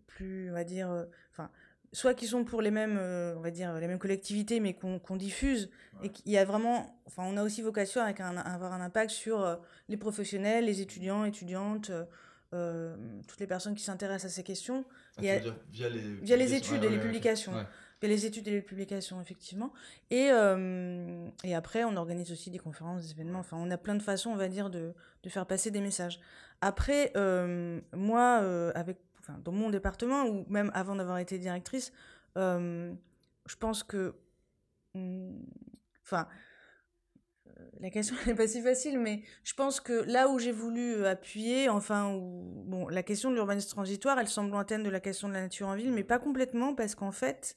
[0.07, 1.51] plus, on va dire, euh, enfin,
[1.93, 5.17] soit qui sont pour les mêmes, euh, on va dire, les mêmes collectivités, mais qu'on
[5.17, 5.71] diffuse,
[6.03, 9.11] et qu'il y a vraiment, enfin, on a aussi vocation avec un, avoir un impact
[9.11, 11.91] sur les professionnels, les étudiants, étudiantes,
[12.51, 14.85] toutes les personnes qui s'intéressent à ces questions.
[15.19, 15.39] Ah, via,
[15.89, 17.53] les, via les études et les publications.
[18.03, 19.73] Les études et les publications, effectivement.
[20.11, 20.31] Et,
[21.45, 23.41] et après, on organise aussi des conférences, des événements.
[23.41, 26.19] Enfin, on a plein de façons, on va dire, de, de faire passer des messages.
[26.63, 28.99] Après, euh, moi, euh, avec,
[29.45, 31.93] dans mon département, ou même avant d'avoir été directrice,
[32.39, 32.93] euh,
[33.47, 34.15] je pense que.
[36.03, 36.27] Enfin.
[37.81, 41.69] La question n'est pas si facile, mais je pense que là où j'ai voulu appuyer,
[41.69, 45.35] enfin, où, bon, la question de l'urbanisme transitoire, elle semble lointaine de la question de
[45.35, 47.57] la nature en ville, mais pas complètement, parce qu'en fait,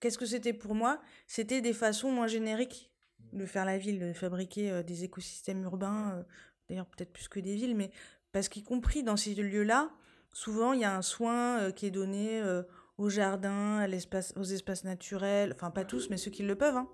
[0.00, 1.00] qu'est-ce que c'était pour moi?
[1.26, 2.90] C'était des façons moins génériques
[3.32, 6.24] de faire la ville, de fabriquer des écosystèmes urbains
[6.72, 7.90] d'ailleurs peut-être plus que des villes, mais
[8.32, 9.90] parce qu'y compris dans ces lieux-là,
[10.32, 12.62] souvent il y a un soin euh, qui est donné euh,
[12.96, 16.76] aux jardins, à l'espace, aux espaces naturels, enfin pas tous, mais ceux qui le peuvent.
[16.76, 16.88] Hein.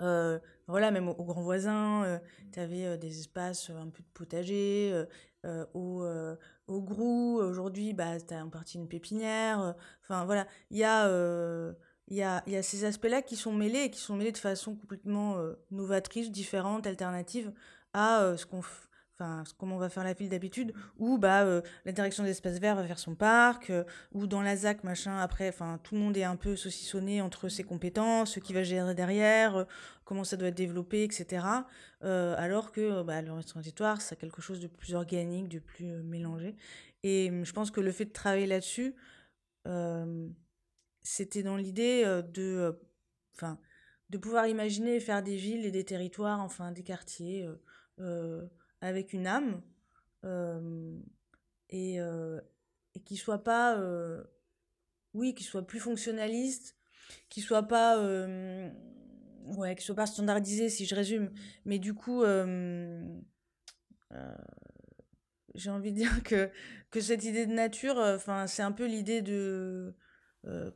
[0.00, 2.20] Euh, voilà, même aux, grands voisins,
[2.52, 5.04] tu avais des espaces, un peu de potager,
[5.74, 6.04] au,
[6.66, 7.40] au grou.
[7.40, 9.74] Aujourd'hui, bah, tu en partie une pépinière.
[10.02, 11.08] Enfin, voilà, il y a
[12.08, 15.38] il y a, ces aspects-là qui sont mêlés et qui sont mêlés de façon complètement
[15.70, 17.52] novatrice, différente, alternative
[17.94, 18.62] à ce qu'on
[19.18, 21.44] enfin comment on va faire la file d'habitude ou bah
[21.84, 23.70] la direction d'espace vert va faire son parc
[24.12, 27.48] ou dans la ZAC machin après enfin tout le monde est un peu saucissonné entre
[27.48, 29.66] ses compétences ce qui va gérer derrière
[30.04, 31.44] comment ça doit être développé etc
[32.00, 36.56] alors que bah, le restaurant territoire c'est quelque chose de plus organique de plus mélangé.
[37.02, 38.94] Et mmh, je pense que le fait de travailler là-dessus
[41.02, 42.78] c'était dans l'idée de
[43.34, 43.58] enfin
[44.10, 47.48] de pouvoir imaginer faire des villes et des territoires enfin des quartiers
[48.82, 49.62] avec une âme
[50.24, 51.00] euh,
[51.70, 52.40] et, euh,
[53.06, 54.22] qui soit pas euh,
[55.14, 56.76] oui qui soit plus fonctionnaliste
[57.30, 57.98] qui soit pas
[59.56, 61.32] ouais qui soit pas standardisé si je résume.
[61.64, 62.22] Mais du coup
[65.54, 66.50] j'ai envie de dire que
[66.90, 69.94] que cette idée de nature enfin c'est un peu l'idée de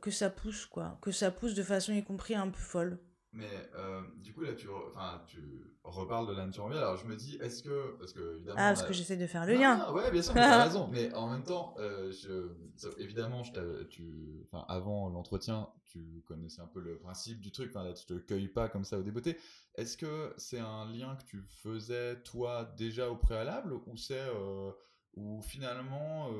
[0.01, 0.97] que ça pousse quoi.
[1.01, 2.99] Que ça pousse de façon y compris un peu folle
[3.37, 5.39] mais euh, du coup, là, tu, enfin, tu
[5.83, 6.77] reparles de la nature en vie.
[6.77, 7.95] Alors, je me dis, est-ce que.
[7.99, 8.57] Parce que, évidemment.
[8.59, 9.93] Ah, parce que j'essaie de faire le lien.
[9.93, 10.87] Ouais, bien sûr, tu as raison.
[10.91, 12.51] Mais en même temps, euh, je,
[12.97, 17.69] évidemment, je tu, enfin, avant l'entretien, tu connaissais un peu le principe du truc.
[17.69, 19.37] Enfin, là, tu te cueilles pas comme ça au débeauté.
[19.75, 24.17] Est-ce que c'est un lien que tu faisais, toi, déjà au préalable Ou c'est.
[24.17, 24.71] Euh,
[25.13, 26.31] ou finalement.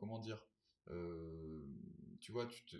[0.00, 0.44] comment dire
[2.20, 2.76] Tu vois, tu te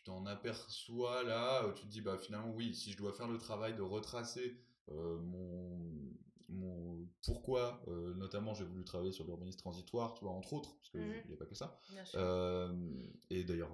[0.00, 3.28] tu t'en aperçois là, euh, tu te dis bah finalement oui, si je dois faire
[3.28, 4.56] le travail de retracer
[4.90, 5.78] euh, mon,
[6.48, 10.90] mon pourquoi, euh, notamment j'ai voulu travailler sur l'urbanisme transitoire, tu vois entre autres, parce
[10.90, 11.78] qu'il n'y mmh a pas que ça.
[13.30, 13.70] et d'ailleurs,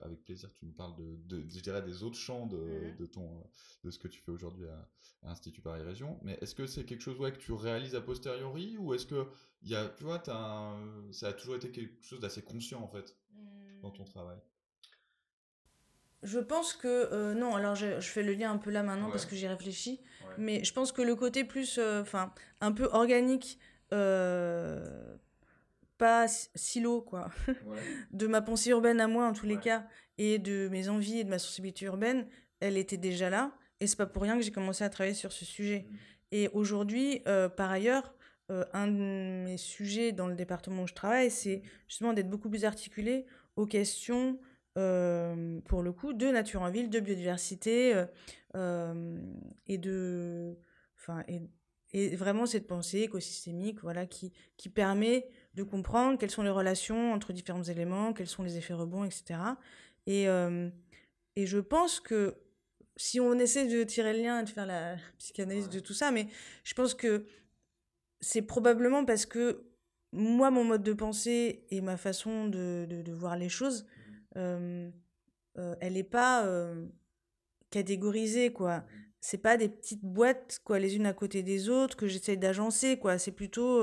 [0.00, 3.44] avec plaisir, tu me parles de, je dirais des autres champs de, mmh de ton
[3.84, 4.88] de ce que tu fais aujourd'hui à,
[5.26, 6.18] Institut Paris Région.
[6.22, 9.26] Mais est-ce que c'est quelque chose ouais, que tu réalises a posteriori ou est-ce que
[9.62, 10.76] il y a, tu vois, as
[11.12, 13.16] ça a toujours été quelque chose d'assez conscient en fait
[13.80, 14.08] dans ton mmh.
[14.08, 14.38] travail?
[16.24, 19.26] Je pense que euh, non, alors je, fais le lien un peu là maintenant parce
[19.26, 20.00] que j'y réfléchis,
[20.38, 23.58] mais je pense que le côté plus, euh, enfin, un peu organique,
[23.92, 25.14] euh,
[25.98, 27.30] pas silo quoi,
[28.12, 31.24] de ma pensée urbaine à moi en tous les cas, et de mes envies et
[31.24, 32.26] de ma sensibilité urbaine,
[32.60, 35.30] elle était déjà là, et c'est pas pour rien que j'ai commencé à travailler sur
[35.30, 35.86] ce sujet.
[35.86, 35.96] Mmh.
[36.32, 37.22] Et aujourd'hui,
[37.56, 38.14] par ailleurs,
[38.48, 42.64] un de mes sujets dans le département où je travaille, c'est justement d'être beaucoup plus
[42.64, 44.40] articulé aux questions
[44.76, 48.06] euh, pour le coup, de nature en ville, de biodiversité euh,
[48.56, 49.18] euh,
[49.66, 50.56] et de.
[50.98, 51.40] Enfin, et,
[51.92, 57.12] et, vraiment cette pensée écosystémique voilà, qui, qui permet de comprendre quelles sont les relations
[57.12, 59.38] entre différents éléments, quels sont les effets rebonds, etc.
[60.06, 60.24] Et,
[61.36, 62.34] et je pense que
[62.96, 66.10] si on essaie de tirer le lien et de faire la psychanalyse de tout ça,
[66.10, 66.26] mais
[66.64, 67.26] je pense que
[68.20, 69.64] c'est probablement parce que
[70.10, 73.86] moi, mon mode de pensée et ma façon de, de, de voir les choses
[74.36, 74.90] euh,
[75.80, 76.48] elle n'est pas
[77.70, 78.84] catégorisée, quoi.
[79.20, 82.98] C'est pas des petites boîtes, quoi, les unes à côté des autres, que j'essaie d'agencer,
[82.98, 83.18] quoi.
[83.18, 83.82] C'est plutôt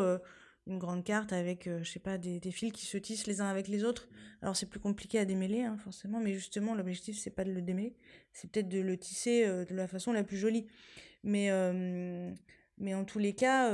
[0.67, 3.67] une grande carte avec, je sais pas, des, fils qui se tissent les uns avec
[3.67, 4.07] les autres.
[4.41, 7.61] Alors c'est plus compliqué à démêler, hein, forcément, mais justement, l'objectif, c'est pas de le
[7.61, 7.95] démêler,
[8.33, 10.67] c'est peut-être de le tisser de la façon la plus jolie.
[11.23, 11.49] Mais,
[12.77, 13.71] mais en tous les cas,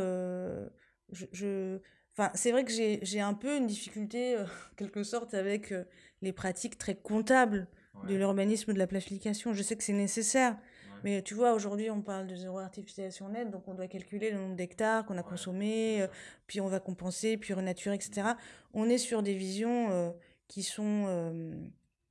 [1.12, 1.80] je...
[2.18, 4.38] Enfin, c'est vrai que j'ai un peu une difficulté,
[4.76, 5.74] quelque sorte, avec
[6.22, 7.68] les pratiques très comptables
[8.08, 9.54] de l'urbanisme, de la planification.
[9.54, 10.58] Je sais que c'est nécessaire,
[11.04, 14.40] mais tu vois, aujourd'hui, on parle de zéro artificialisation nette, donc on doit calculer le
[14.40, 16.08] nombre d'hectares qu'on a consommé, euh,
[16.48, 18.30] puis on va compenser, puis renaturer, etc.
[18.74, 20.10] On est sur des visions euh,
[20.48, 21.56] qui sont euh,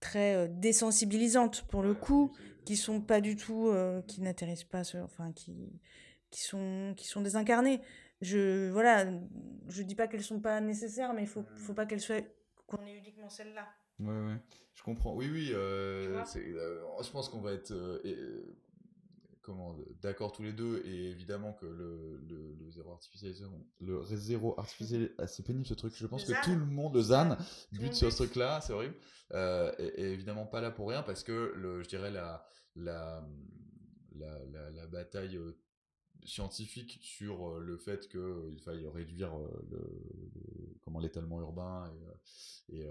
[0.01, 2.33] très désensibilisantes pour le coup,
[2.65, 3.73] qui sont pas du tout,
[4.07, 5.81] qui n'atterrissent pas, enfin, qui,
[6.31, 7.81] qui, sont, qui sont désincarnées.
[8.23, 9.07] Je, voilà,
[9.69, 12.23] je dis pas qu'elles sont pas nécessaires, mais il faut, faut pas qu'elles soient,
[12.67, 13.67] qu'on ait uniquement celles-là.
[13.99, 14.37] Ouais, ouais,
[14.75, 15.15] je comprends.
[15.15, 18.57] Oui, oui, euh, euh, je pense qu'on va être euh,
[19.43, 23.51] comment d'accord tous les deux, et évidemment que le, le, zéro artificialisation,
[23.81, 25.95] le zéro artificialisation, ah, c'est pénible ce truc.
[25.95, 27.37] Je pense que tout le monde, le ZAN,
[27.73, 28.97] bute sur ce truc-là, c'est horrible.
[29.79, 33.27] et, évidemment pas là pour rien, parce que le, je dirais la, la,
[34.15, 35.39] la, la, la bataille
[36.27, 39.31] scientifique sur le fait qu'il faille réduire
[39.71, 41.91] le, comment l'étalement urbain
[42.69, 42.83] et,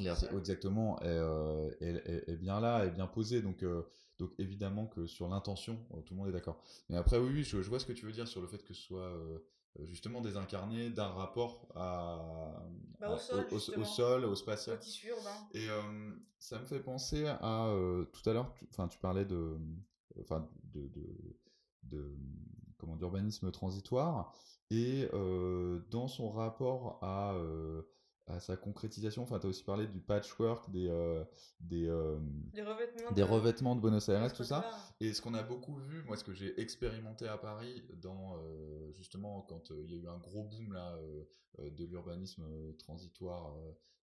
[0.00, 3.42] et exactement est, bien là est bien posé.
[3.42, 3.64] Donc
[4.18, 6.62] donc évidemment que sur l'intention tout le monde est d'accord.
[6.88, 8.74] Mais après oui, oui je, vois ce que tu veux dire sur le fait que
[8.74, 9.12] ce soit
[9.80, 12.62] justement désincarné d'un rapport à,
[13.00, 14.78] bah, au, sol, au, sol, au, spatial.
[15.54, 15.66] Et
[16.38, 17.74] ça me fait penser à
[18.12, 19.58] tout à l'heure enfin tu, parlais de
[20.20, 21.36] enfin de, de
[22.78, 24.34] comment d'urbanisme transitoire
[24.70, 25.08] et
[25.90, 27.36] dans son rapport à
[28.26, 29.22] à sa concrétisation.
[29.22, 31.24] Enfin, tu as aussi parlé du patchwork, des, euh,
[31.60, 32.18] des, euh,
[32.64, 33.26] revêtements, des de...
[33.26, 33.80] revêtements, de...
[33.80, 34.64] Buenos Aires, tout ça.
[35.00, 38.92] Et ce qu'on a beaucoup vu, moi, ce que j'ai expérimenté à Paris, dans, euh,
[38.92, 40.96] justement, quand il y a eu un gros boom là,
[41.58, 42.44] de l'urbanisme
[42.78, 43.54] transitoire,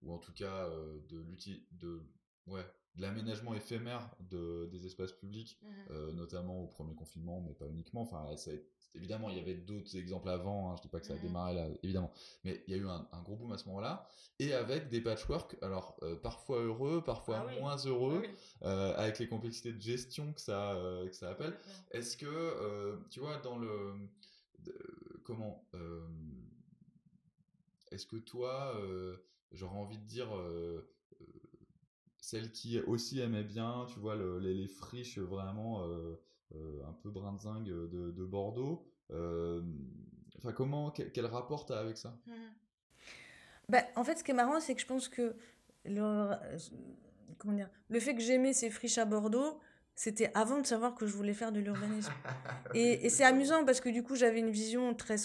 [0.03, 0.69] ou en tout cas
[1.09, 1.25] de,
[1.73, 2.03] de,
[2.47, 7.67] ouais, de l'aménagement éphémère de, des espaces publics, mmh notamment au premier confinement, mais pas
[7.67, 8.03] uniquement.
[8.03, 8.51] Enfin, ça
[8.95, 11.23] Évidemment, il y avait d'autres exemples avant, hein, je dis pas que ça a mmh.
[11.23, 12.11] démarré là, évidemment,
[12.43, 14.09] mais il y a eu un, gros boom à ce moment-là,
[14.39, 18.23] et avec des patchwork, alors euh, parfois heureux, parfois ah moins heureux,
[18.63, 21.57] ah euh, avec les complexités de gestion que ça, euh, que ça appelle.
[21.91, 23.95] Est-ce que, tu vois, dans le...
[25.23, 25.65] comment
[27.93, 28.75] Est-ce que toi,
[29.53, 30.29] j'aurais envie de dire
[32.21, 37.67] celle qui aussi aimait bien, tu vois, les, les, friches vraiment euh, un peu brinzingue
[37.67, 38.87] de, de Bordeaux.
[39.11, 39.63] Euh,
[40.39, 42.19] enfin, comment, quel, rapport tu as avec ça?
[42.27, 42.33] Mmh.
[43.69, 45.37] bah, En fait, ce qui est marrant, c'est que je pense que
[45.85, 46.31] le,
[47.39, 49.61] comment dire, le fait que j'aimais ces friches à Bordeaux,
[49.95, 52.13] c'était avant de savoir que je voulais faire de l'urbanisme.
[52.75, 55.17] et, et c'est amusant parce que du coup, j'avais une vision très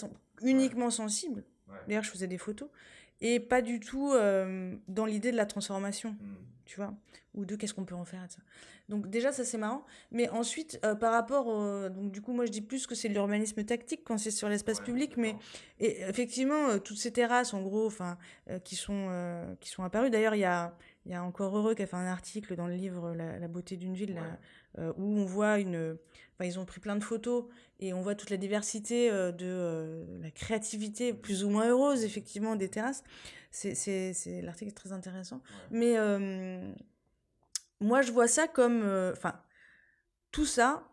[0.42, 1.44] uniquement sensible.
[1.88, 2.68] D'ailleurs, je faisais des photos.
[3.20, 6.36] Et pas du tout euh, dans l'idée de la transformation, mmh.
[6.64, 6.94] Tu vois,
[7.34, 8.24] ou de qu'est-ce qu'on peut en faire.
[8.28, 8.38] Ça.
[8.88, 9.84] Donc déjà, ça c'est marrant.
[10.10, 11.88] Mais ensuite, euh, par rapport au...
[11.88, 14.48] Donc du coup, moi je dis plus que c'est de l'urbanisme tactique quand c'est sur
[14.48, 15.16] l'espace public.
[15.16, 15.36] Mais
[15.80, 18.18] et, effectivement, euh, toutes ces terrasses, en gros, enfin,
[18.50, 20.10] euh, qui, sont, qui sont apparues.
[20.10, 22.74] D'ailleurs, il y a, y a Encore Heureux qui a fait un article dans le
[22.74, 24.20] livre La, beauté d'une ville,
[24.78, 25.96] où on voit une...
[26.34, 27.44] Enfin, ils ont pris plein de photos
[27.78, 32.68] et on voit toute la diversité de la créativité plus ou moins heureuse, effectivement, des
[32.68, 33.04] terrasses.
[33.52, 35.40] C'est, l'article est très intéressant.
[35.70, 35.96] Mais
[37.84, 38.82] moi, je vois ça comme.
[38.82, 39.34] Euh, enfin,
[40.32, 40.88] tout ça,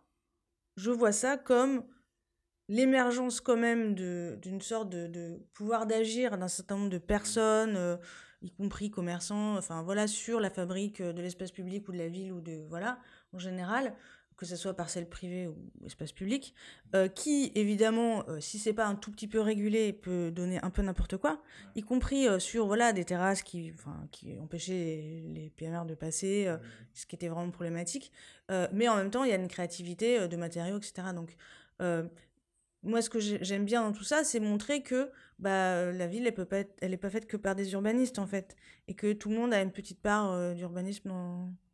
[0.76, 1.84] je vois ça comme
[2.68, 7.98] l'émergence quand même d'une sorte de, pouvoir d'agir d'un certain nombre de personnes, euh,
[8.42, 12.32] y compris commerçants, enfin voilà, sur la fabrique de l'espace public ou de la ville
[12.32, 12.66] ou de.
[12.70, 13.00] Voilà,
[13.34, 13.96] en général,
[14.42, 16.56] que ce soit parcelle privée ou espace public,
[16.96, 20.72] euh, qui évidemment, euh, si c'est pas un tout petit peu régulé, peut donner un
[20.72, 21.44] peu n'importe quoi,
[21.76, 23.72] y compris euh, sur voilà des terrasses qui,
[24.42, 26.60] empêchaient les, PMR de passer, mmh.
[26.96, 28.12] ce qui était vraiment problématique.
[28.74, 31.10] mais en même temps, il y a une créativité de matériaux, etc.
[31.14, 31.38] Donc
[32.82, 36.34] moi, ce que j'aime bien dans tout ça, c'est montrer que bah, la ville, elle
[36.34, 38.56] peut pas être, elle est pas faite que par des urbanistes en fait,
[38.88, 41.12] et que tout le monde a une petite part d'urbanisme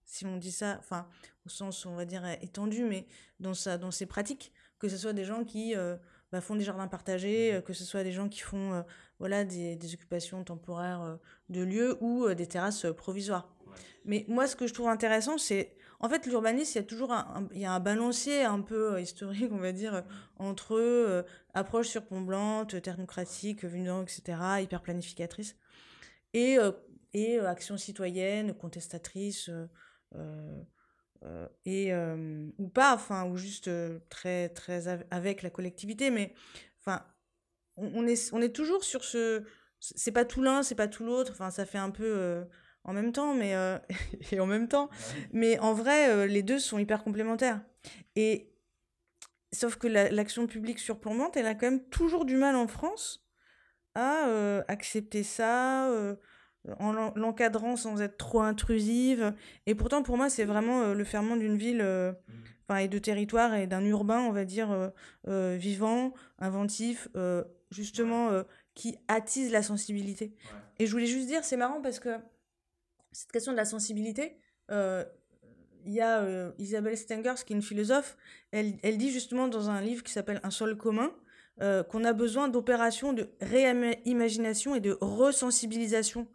[0.08, 1.08] si on dit ça, enfin,
[1.48, 3.08] au sens, on va dire, étendu, mais
[3.40, 5.96] dans, sa, dans ses pratiques, que ce soit des gens qui euh,
[6.32, 7.56] bah, font des jardins partagés, mmh.
[7.56, 8.82] euh, que ce soit des gens qui font euh,
[9.20, 11.18] voilà, des, des, occupations temporaires
[11.50, 13.50] de lieux ou des terrasses provisoires.
[14.06, 17.12] Mais moi, ce que je trouve intéressant, c'est, en fait, l'urbanisme, il y a toujours
[17.12, 20.04] un, il y a un balancier un peu historique, on va dire,
[20.38, 25.56] entre approche sur pont blanche, technocratique, venant, etc., hyper planificatrice,
[26.34, 26.58] et,
[27.14, 29.50] et action citoyenne, contestatrice,
[31.66, 31.94] et
[32.58, 33.70] ou pas enfin ou juste
[34.10, 36.34] très très avec la collectivité mais
[36.80, 37.06] enfin
[37.76, 39.44] on, est on est toujours sur ce
[39.80, 42.46] c'est pas tout l'un c'est pas tout l'autre enfin ça fait un peu
[42.84, 43.54] en même temps mais
[44.32, 44.90] et en même temps.
[45.32, 47.62] Mais en vrai les deux sont hyper complémentaires.
[48.16, 48.54] Et
[49.52, 53.26] sauf que l'action publique surplombante elle a quand même toujours du mal en France
[53.96, 55.90] à accepter ça
[56.80, 59.34] en l'encadrant sans être trop intrusive.
[59.66, 62.12] Et pourtant, pour moi, c'est vraiment euh, le ferment d'une ville euh,
[62.70, 62.78] mmh.
[62.78, 64.92] et de territoire et d'un urbain, on va dire,
[65.28, 67.08] euh, vivant, inventif,
[67.72, 68.44] justement,
[68.76, 70.34] qui attise la sensibilité.
[70.80, 72.18] Et je voulais juste dire, c'est marrant parce que
[73.12, 74.38] cette question de la sensibilité,
[74.70, 78.18] il y a Isabelle Stengers, qui est une philosophe,
[78.52, 81.12] elle, elle dit justement dans un livre qui s'appelle Un sol commun,
[81.60, 86.28] qu'on a besoin d'opérations de réimagination et de resensibilisation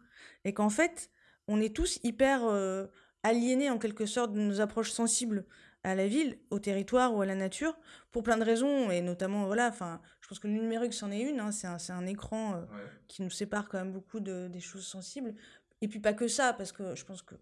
[0.45, 1.09] et qu'en fait,
[1.47, 2.87] on est tous hyper euh,
[3.23, 5.45] aliénés en quelque sorte de nos approches sensibles
[5.83, 7.77] à la ville, au territoire ou à la nature,
[8.11, 11.19] pour plein de raisons, et notamment, voilà, enfin, je pense que le numérique, c'en est
[11.19, 12.65] une, hein, c'est un, un, écran euh,
[13.09, 15.35] qui nous sépare quand même beaucoup de, des choses sensibles,
[15.81, 17.35] et puis pas que ça, parce que je pense que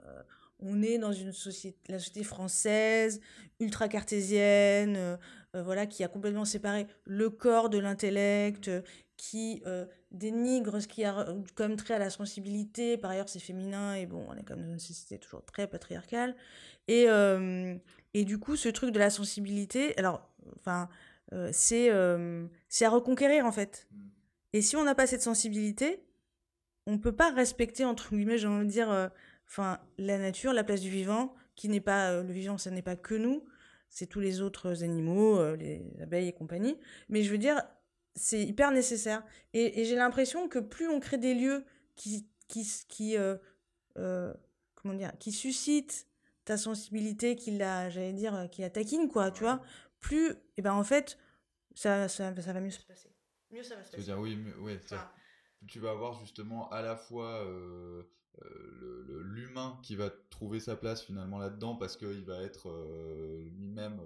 [0.00, 0.22] euh,
[0.60, 3.20] on est dans une société, la société française,
[3.60, 5.18] ultra cartésienne,
[5.52, 8.70] voilà, qui a complètement séparé le corps de l'intellect,
[9.16, 9.62] qui
[10.14, 12.96] dénigre ce qui a comme trait à la sensibilité.
[12.96, 16.34] Par ailleurs, c'est féminin et bon, on est comme dans une société toujours très patriarcale.
[16.88, 17.76] Et, euh,
[18.14, 20.88] et du coup, ce truc de la sensibilité, alors, enfin,
[21.32, 21.90] euh, c'est
[22.84, 23.86] à reconquérir en fait.
[23.90, 23.98] Mm.
[24.54, 26.04] Et si on n'a pas cette sensibilité,
[26.86, 29.10] on peut pas respecter, entre guillemets, j'ai envie de dire,
[29.48, 32.96] enfin, la nature, la place du vivant, qui n'est pas le vivant, ça n'est pas
[32.96, 33.44] que nous.
[33.88, 36.76] c'est tous les autres animaux, euh, les abeilles et compagnie.
[37.08, 37.62] Mais je veux dire,
[38.14, 39.24] c'est hyper nécessaire.
[39.52, 41.64] Et, j'ai l'impression que plus on crée des lieux
[41.96, 43.36] qui, qui, qui euh,
[43.98, 44.32] euh,
[44.74, 46.08] comment dire, qui suscitent
[46.44, 49.62] ta sensibilité, qui la, j'allais dire, qui la taquine, quoi, tu vois,
[50.00, 51.18] plus, et eh ben en fait,
[51.74, 53.10] ça, ça, ça va mieux se passer.
[53.50, 54.02] Mieux ça va se passer.
[54.02, 54.78] dire, oui, oui,
[55.66, 58.02] tu vas avoir justement à la fois euh,
[59.22, 64.02] l'humain qui va trouver sa place finalement là-dedans parce qu'il va être euh, lui-même,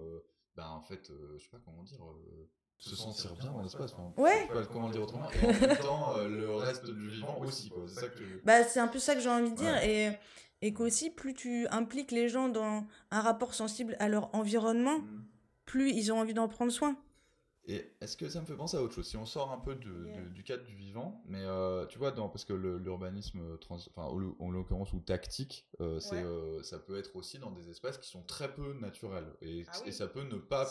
[0.54, 2.00] ben, en fait, je sais pas comment dire
[2.78, 3.94] se sentir bien dans l'espace.
[4.16, 4.46] ouais.
[4.46, 5.28] Pas comment dire autrement.
[5.30, 7.72] Et en même temps, le reste du vivant aussi.
[7.88, 8.44] C'est ça que.
[8.44, 9.76] Bah, c'est un peu ça que j'ai envie de dire.
[9.82, 10.12] Et,
[10.62, 15.24] et qu'aussi, plus tu impliques les gens dans un rapport sensible à leur environnement, mm.
[15.64, 16.96] plus ils ont envie d'en prendre soin.
[17.70, 19.06] Et est-ce que ça me fait penser à autre chose?
[19.06, 22.46] Si on sort un peu du cadre du vivant, mais euh, tu vois, dans, parce
[22.46, 24.04] que l'urbanisme, enfin,
[24.38, 28.08] en l'occurrence, ou tactique, euh, c'est, euh, ça peut être aussi dans des espaces qui
[28.08, 29.30] sont très peu naturels.
[29.42, 30.66] Et, ah et ça, peut ne pas,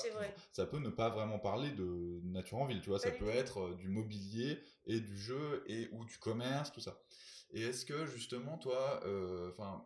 [0.51, 2.99] ça peut ne pas vraiment parler de nature en ville, tu vois?
[2.99, 6.99] ça peut être du mobilier et du jeu et ou du commerce, tout ça.
[7.51, 9.01] Et est-ce que justement, toi,
[9.51, 9.85] enfin,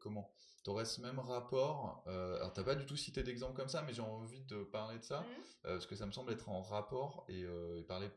[0.00, 0.30] comment
[0.62, 3.94] T'aurais ce même rapport euh, Alors, t'as pas du tout cité d'exemple comme ça, mais
[3.94, 5.24] j'ai envie de parler de ça, mmh.
[5.24, 8.10] euh, parce que ça me semble être en rapport, et, euh, parler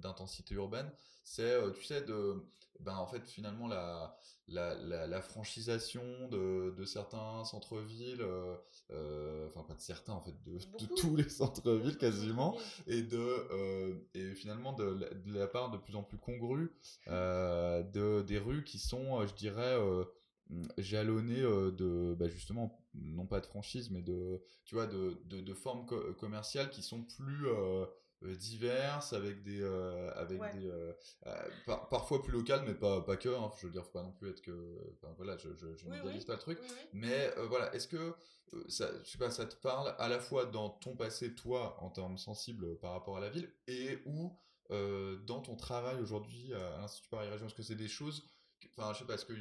[0.00, 0.90] d'intensité urbaine,
[1.24, 2.44] c'est, euh, tu sais, de,
[2.80, 4.16] ben, en fait, finalement, la,
[4.48, 8.24] la, la, franchisation de, de certains centres-villes,
[9.48, 12.56] enfin, pas de certains, en fait, de, de tous les centres-villes quasiment,
[12.86, 16.72] et, de, et finalement, de, de, la part de plus en plus congrue
[17.06, 19.76] de, des rues qui sont, je dirais,
[20.78, 25.54] jalonné euh, de bah, justement non pas de franchise mais de tu vois de, de,
[25.54, 25.86] formes
[26.18, 27.86] commerciales qui sont plus euh, euh,
[28.22, 29.62] diverses avec des
[30.14, 30.92] avec des
[31.66, 34.30] parfois plus locales mais pas pas que hein, je veux dire faut pas non plus
[34.30, 34.52] être que
[35.16, 36.58] voilà je je, je pas le truc.
[36.92, 38.14] Mais voilà est-ce que
[38.68, 41.90] ça je sais pas ça te parle à la fois dans ton passé toi en
[41.90, 44.36] termes sensibles par rapport à la ville et ou
[44.70, 47.46] dans ton travail aujourd'hui à l'Institut Paris Région?
[47.46, 48.26] Est-ce que c'est des choses
[48.78, 49.36] Enfin, je sais pas, est-ce qu'il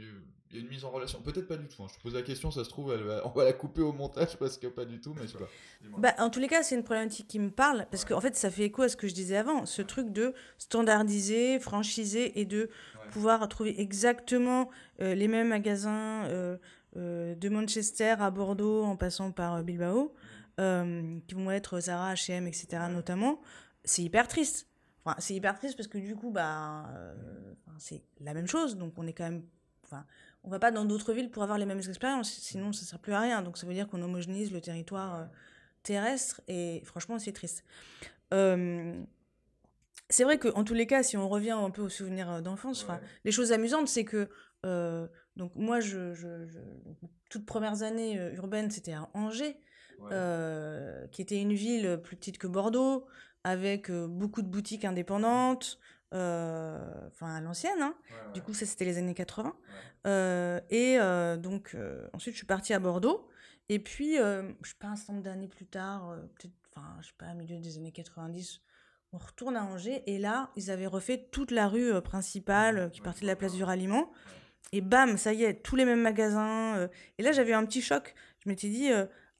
[0.51, 1.19] y a une mise en relation?
[1.21, 1.83] Peut-être pas du tout.
[1.83, 1.87] Hein.
[1.91, 4.57] Je te pose la question, ça se trouve, on va la couper au montage parce
[4.57, 5.49] que pas du tout, mais je sais pas.
[5.97, 8.49] Bah, en tous les cas, c'est une problématique qui me parle parce qu'en fait, ça
[8.49, 9.65] fait écho à ce que je disais avant.
[9.65, 12.69] Ce truc de standardiser, franchiser et de
[13.11, 14.69] pouvoir trouver exactement
[15.01, 16.57] euh, les mêmes magasins euh,
[16.95, 20.13] euh, de Manchester à Bordeaux en passant par Bilbao,
[20.57, 22.83] qui vont être Zara, HM, etc.
[22.89, 23.41] notamment.
[23.83, 24.67] C'est hyper triste
[25.19, 27.13] c'est hyper triste parce que du coup, bah, euh,
[27.77, 28.77] c'est la même chose.
[28.77, 29.43] Donc, on est quand même.
[29.83, 30.05] Enfin,
[30.43, 33.13] on va pas dans d'autres villes pour avoir les mêmes expériences, sinon ça sert plus
[33.13, 33.41] à rien.
[33.41, 35.25] Donc, ça veut dire qu'on homogénise le territoire euh,
[35.83, 37.63] terrestre et franchement, c'est triste.
[38.33, 38.99] Euh,
[40.09, 42.85] c'est vrai qu'en tous les cas, si on revient un peu aux souvenirs d'enfance,
[43.23, 44.29] les choses amusantes, c'est que.
[45.35, 46.27] donc, moi, je, je,
[47.29, 49.57] toutes premières années urbaines, c'était à Angers.
[51.11, 53.07] qui était une ville plus petite que Bordeaux,
[53.45, 55.79] avec beaucoup de boutiques indépendantes,
[56.11, 57.95] enfin à l'ancienne, hein.
[58.33, 59.55] du coup ça c'était les années 80.
[60.69, 60.97] et
[61.37, 61.77] donc
[62.13, 63.29] ensuite je suis partie à Bordeaux,
[63.69, 67.13] et puis je sais pas un certain nombre d'années plus tard, peut-être, enfin je sais
[67.17, 68.61] pas, au milieu des années 90,
[69.13, 73.21] on retourne à Angers, et là ils avaient refait toute la rue principale qui partait
[73.21, 74.11] de la place du ralliement.
[74.71, 76.89] Et bam, ça y est, tous les mêmes magasins.
[77.19, 78.15] et là, j'avais un petit choc.
[78.43, 78.89] Je m'étais dit,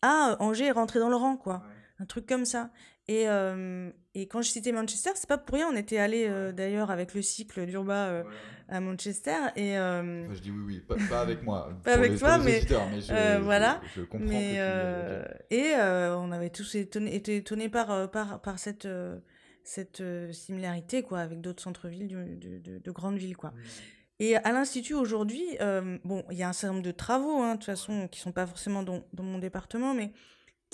[0.03, 1.63] ah, Angers est rentré dans le rang, quoi.
[1.99, 2.69] Un truc comme ça.
[3.07, 5.69] Et, euh, et quand je citais Manchester, c'est pas pour rien.
[5.71, 8.23] On était allé euh, d'ailleurs avec le cycle d'Urba euh,
[8.67, 9.37] à Manchester.
[9.55, 11.69] Et, je dis oui, oui, pas, avec moi.
[11.83, 13.79] pas avec toi, mais, je, voilà.
[13.95, 14.27] Je, comprends.
[14.27, 14.55] Mais,
[15.51, 18.87] et on avait tous été étonnés par, par, par cette,
[19.63, 23.37] cette similarité quoi, avec d'autres centres-villes de, de, de, grandes villes.
[23.37, 23.51] Quoi.
[23.51, 23.55] Mmh.
[24.17, 25.45] Et à l'Institut aujourd'hui,
[26.03, 28.31] bon, il y a un certain nombre de travaux, hein, de toute façon, qui sont
[28.31, 30.11] pas forcément dans, dans mon département, mais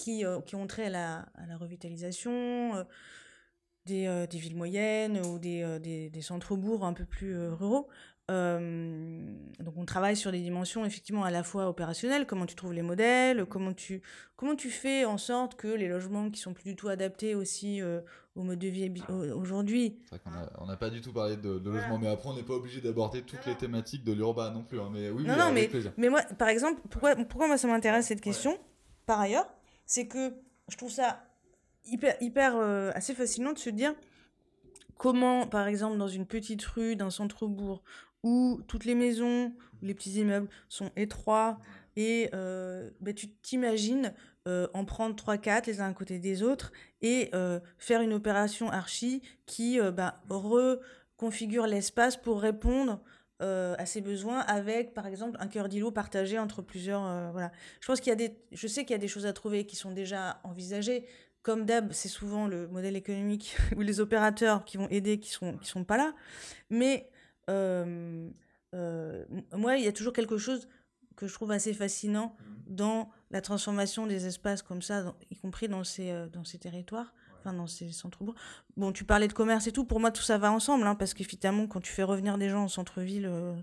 [0.02, 2.84] qui, euh, qui ont trait à la, à la revitalisation euh,
[3.86, 7.88] des, euh, des, villes moyennes ou des, des, des centres-bourgs un peu plus ruraux.
[8.30, 12.82] donc on travaille sur des dimensions effectivement à la fois opérationnelles, comment tu trouves les
[12.82, 14.02] modèles, comment tu,
[14.36, 17.82] comment tu fais en sorte que les logements qui sont plus du tout adaptés aussi
[18.36, 18.90] au mode de vie
[19.36, 20.00] aujourd'hui.
[20.10, 22.44] C'est vrai qu'on n'a pas du tout parlé de, de logement, mais après on n'est
[22.44, 24.80] pas obligé d'aborder toutes les thématiques de l'urbain non plus.
[24.80, 28.08] Hein, mais oui, non, non, mais, mais moi par exemple, pourquoi, pourquoi moi ça m'intéresse
[28.08, 28.58] cette question?
[29.06, 29.48] Par ailleurs,
[29.86, 30.34] c'est que
[30.70, 31.24] je trouve ça
[31.86, 33.94] hyper, hyper euh, assez fascinant de se dire
[34.98, 37.84] comment, par exemple, dans une petite rue d'un centre-bourg
[38.24, 41.60] où toutes les maisons, les petits immeubles sont étroits
[41.96, 44.14] et euh, bah, tu t'imagines
[44.48, 46.72] euh, en prendre 3-4 les uns à côté des autres
[47.02, 47.32] et
[47.78, 53.02] faire une opération archi qui bah, reconfigure l'espace pour répondre
[53.42, 57.32] à ses besoins avec, par exemple, un cœur d'îlot partagé entre plusieurs.
[57.32, 57.52] voilà.
[57.80, 59.66] Je pense qu'il y a des, je sais qu'il y a des choses à trouver
[59.66, 61.06] qui sont déjà envisagées.
[61.42, 65.58] Comme d'hab, c'est souvent le modèle économique ou les opérateurs qui vont aider qui sont
[65.58, 66.14] qui sont pas là.
[66.70, 67.10] Mais
[67.48, 70.68] moi, il y a toujours quelque chose
[71.16, 72.76] que je trouve assez fascinant mmh.
[72.76, 77.54] dans la transformation des espaces comme ça, y compris dans ces, dans ces territoires enfin
[77.54, 78.38] dans ces centres-bourgs.
[78.78, 81.14] Bon, tu parlais de commerce et tout, pour moi tout ça va ensemble, hein, parce
[81.14, 83.56] qu'évidemment quand tu fais revenir des gens en centre-ville, euh,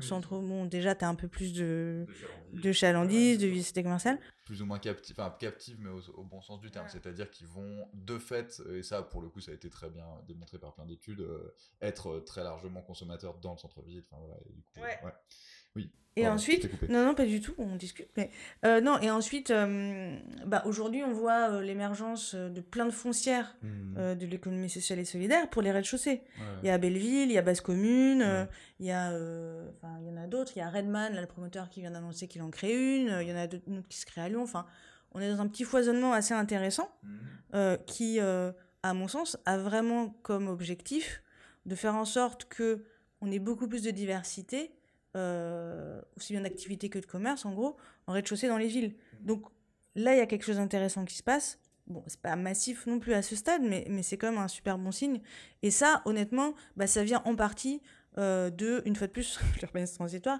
[0.00, 2.06] centre, bon, déjà tu as un peu plus de,
[2.52, 4.18] de chalandise, de vivacité commerciale.
[4.44, 7.88] Plus ou moins captive, enfin captive, mais au, bon sens du terme, c'est-à-dire qu'ils vont
[7.94, 10.86] de fait, et ça pour le coup ça a été très bien démontré par plein
[10.86, 14.02] d'études, euh, être très largement consommateurs dans le centre-ville.
[14.10, 15.12] Enfin voilà, et du coup, ouais.
[15.76, 15.90] Oui.
[16.16, 18.08] Et ensuite, non, non, pas du tout, on discute.
[18.18, 18.30] Mais
[18.66, 20.14] euh, non, et ensuite, euh,
[20.44, 24.14] bah, aujourd'hui, on voit euh, l'émergence de plein de foncières mmh.
[24.16, 26.22] de l'économie sociale et solidaire pour les rez-de-chaussée.
[26.62, 28.46] Il y a Belleville, il y a Basse Commune,
[28.78, 30.52] il y a, enfin, il y en a d'autres.
[30.54, 33.18] Il y a Redman, là, le promoteur qui vient d'annoncer qu'il en crée une.
[33.22, 34.42] Il y en a d'autres qui se créent à Lyon.
[34.42, 34.66] Enfin,
[35.12, 37.76] on est dans un petit foisonnement assez intéressant mmh.
[37.86, 41.22] qui, à mon sens, a vraiment comme objectif
[41.64, 42.84] de faire en sorte que
[43.22, 44.72] on ait beaucoup plus de diversité
[45.14, 48.94] euh, aussi bien d'activité que de commerce, en gros, en rez-de-chaussée dans les villes.
[49.20, 49.44] Donc
[49.94, 51.58] là, il y a quelque chose d'intéressant qui se passe.
[51.86, 54.48] Bon, c'est pas massif non plus à ce stade, mais, mais c'est quand même un
[54.48, 55.20] super bon signe.
[55.62, 57.82] Et ça, honnêtement, bah, ça vient en partie
[58.16, 60.38] euh, de, une fois de plus, l'urbanisme transitoire.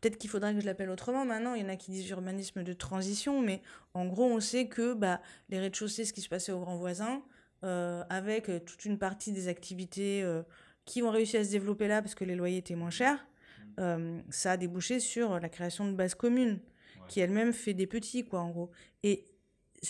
[0.00, 1.54] Peut-être qu'il faudrait que je l'appelle autrement maintenant.
[1.54, 3.62] Il y en a qui disent urbanisme de transition, mais
[3.94, 7.22] en gros, on sait que bah, les rez-de-chaussée, ce qui se passait au Grand Voisin,
[7.64, 10.24] euh, avec toute une partie des activités
[10.84, 13.26] qui ont réussi à se développer là parce que les loyers étaient moins chers,
[13.78, 16.60] euh, ça a débouché sur la création de bases communes,
[17.08, 18.70] qui elle-même fait des petits, quoi, en gros.
[19.02, 19.26] Et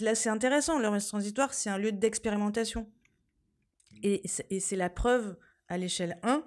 [0.00, 2.86] là, c'est intéressant, l'urbanisme transitoire, c'est un lieu d'expérimentation.
[4.02, 5.36] Et, c'est la preuve
[5.68, 6.44] à l'échelle 1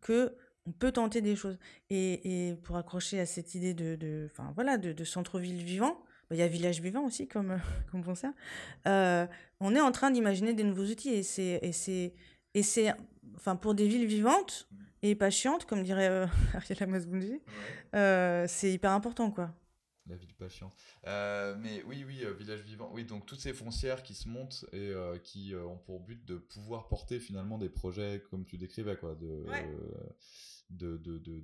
[0.00, 1.58] que on peut tenter des choses.
[1.90, 6.42] Et, pour accrocher à cette idée de, enfin, voilà, de, centre-ville vivant, bah, il y
[6.42, 7.60] a village vivant aussi comme,
[7.90, 8.32] comme concert,
[8.86, 9.26] euh,
[9.60, 11.10] on est en train d'imaginer des nouveaux outils.
[11.10, 11.60] Et c'est,
[12.54, 12.94] et c'est,
[13.34, 14.68] enfin, pour des villes vivantes,
[15.02, 17.40] et pas chiante, comme dirait euh, Ariel Amasboundi.
[17.94, 19.52] Euh, c'est hyper important, quoi.
[20.06, 20.74] La ville pas chiante.
[21.06, 22.90] Euh, mais oui, oui, village vivant.
[22.92, 24.92] Oui, donc toutes ces foncières qui se montent et
[25.22, 29.44] qui ont pour but de pouvoir porter finalement des projets, comme tu décrivais, quoi, de,
[30.70, 31.40] de, de, de,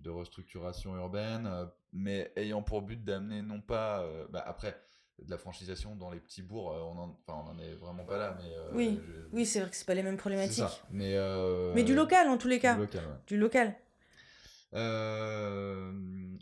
[0.00, 1.46] de, restructuration urbaine,
[1.92, 4.08] mais ayant pour but d'amener non pas.
[4.30, 4.80] Bah, après,
[5.24, 8.04] de la franchisation dans les petits bourgs, euh, on en, enfin, on en est vraiment
[8.04, 8.36] pas là.
[8.40, 9.00] Mais, euh, oui,
[9.32, 10.82] oui c'est vrai que c'est pas les mêmes problématiques.
[10.90, 12.78] Mais, euh, mais du local en tous les cas.
[13.26, 13.76] Du local.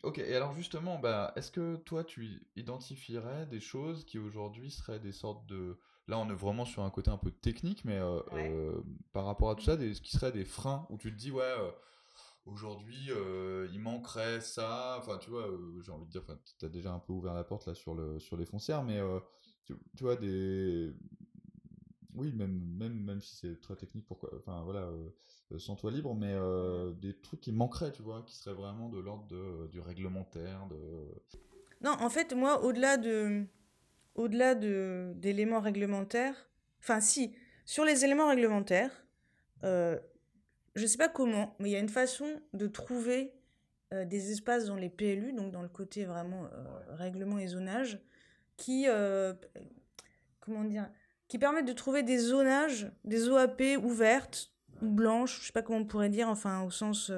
[0.02, 5.00] ok, et alors justement, bah, est-ce que toi tu identifierais des choses qui aujourd'hui seraient
[5.00, 5.78] des sortes de.
[6.06, 8.00] Là, on est vraiment sur un côté un peu technique, mais
[9.12, 11.30] par rapport à tout ça, des, ce qui seraient des freins où tu te dis,
[11.30, 11.54] ouais
[12.46, 16.22] aujourd'hui euh, il manquerait ça enfin tu vois euh, j'ai envie de dire
[16.58, 18.98] tu as déjà un peu ouvert la porte là sur le sur les foncières mais
[18.98, 19.20] euh,
[19.64, 20.92] tu, vois des
[22.14, 24.88] oui même même même si c'est très technique pourquoi enfin voilà
[25.58, 26.34] sans toi libre mais
[27.00, 30.76] des trucs qui manqueraient tu vois qui seraient vraiment de l'ordre de, du réglementaire de
[31.82, 33.44] non en fait moi au-delà de
[34.14, 36.48] au-delà de d'éléments réglementaires
[36.80, 37.34] enfin si
[37.66, 39.04] sur les éléments réglementaires
[40.78, 43.34] je ne sais pas comment, mais il y a une façon de trouver
[43.92, 47.98] euh, des espaces dans les PLU, donc dans le côté vraiment euh, règlement et zonage,
[48.56, 49.34] qui, euh,
[50.40, 50.88] comment dire,
[51.26, 55.80] qui permettent de trouver des zonages, des OAP ouvertes ou blanches, je sais pas comment
[55.80, 57.10] on pourrait dire, enfin au sens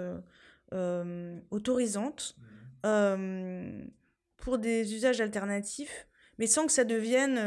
[1.50, 2.36] autorisante,
[2.84, 3.88] mmh.
[4.36, 6.06] pour des usages alternatifs,
[6.38, 7.38] mais sans que ça devienne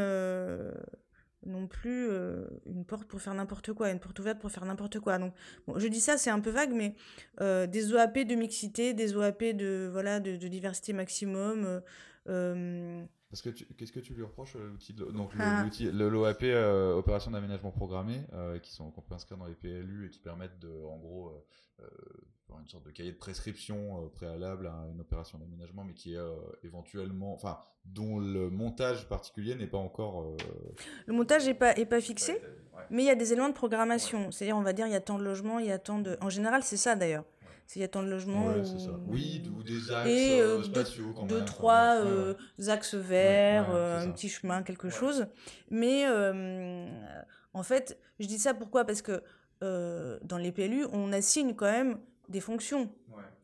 [1.46, 5.00] non plus euh, une porte pour faire n'importe quoi, une porte ouverte pour faire n'importe
[5.00, 5.18] quoi.
[5.18, 5.34] Donc,
[5.66, 6.94] bon, je dis ça, c'est un peu vague, mais
[7.40, 11.82] euh, des OAP de mixité, des OAP de, voilà, de, diversité maximum.
[12.28, 15.66] Euh, Parce que qu'est-ce que tu lui reproches l'outil donc ah.
[15.92, 16.44] l'OAP
[16.96, 18.20] opération d'aménagement programmé
[18.62, 21.32] qui sont qu'on peut inscrire dans les PLU et qui permettent de en gros
[22.60, 26.20] une sorte de cahier de prescription préalable à une opération d'aménagement mais qui est
[26.62, 30.22] éventuellement enfin dont le montage particulier n'est pas encore.
[30.22, 30.36] Euh,
[31.06, 32.40] le montage n'est pas, est pas fixé,
[32.90, 34.30] mais il y a des éléments de programmation.
[34.30, 36.16] C'est-à-dire, on va dire, il y a tant de logements, il y a tant de.
[36.20, 37.24] En général, c'est ça d'ailleurs.
[37.74, 38.52] Il y a tant de logements.
[39.08, 41.14] Oui, ou des axes et, euh, spatiaux.
[41.22, 42.34] Deux, deux trois euh,
[42.68, 45.26] axes verts, un petit chemin, quelque chose.
[45.70, 48.84] Mais en fait, je dis ça pourquoi?
[48.84, 49.22] Parce que
[49.60, 52.90] dans les PLU, on assigne quand même des fonctions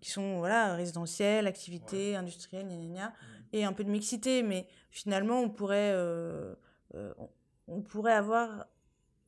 [0.01, 3.13] qui sont voilà, résidentielles, activités, industrielles, gna, gna, gna
[3.53, 6.55] et un peu de mixité, mais finalement, on pourrait, euh,
[6.95, 7.13] euh,
[7.67, 8.67] on pourrait avoir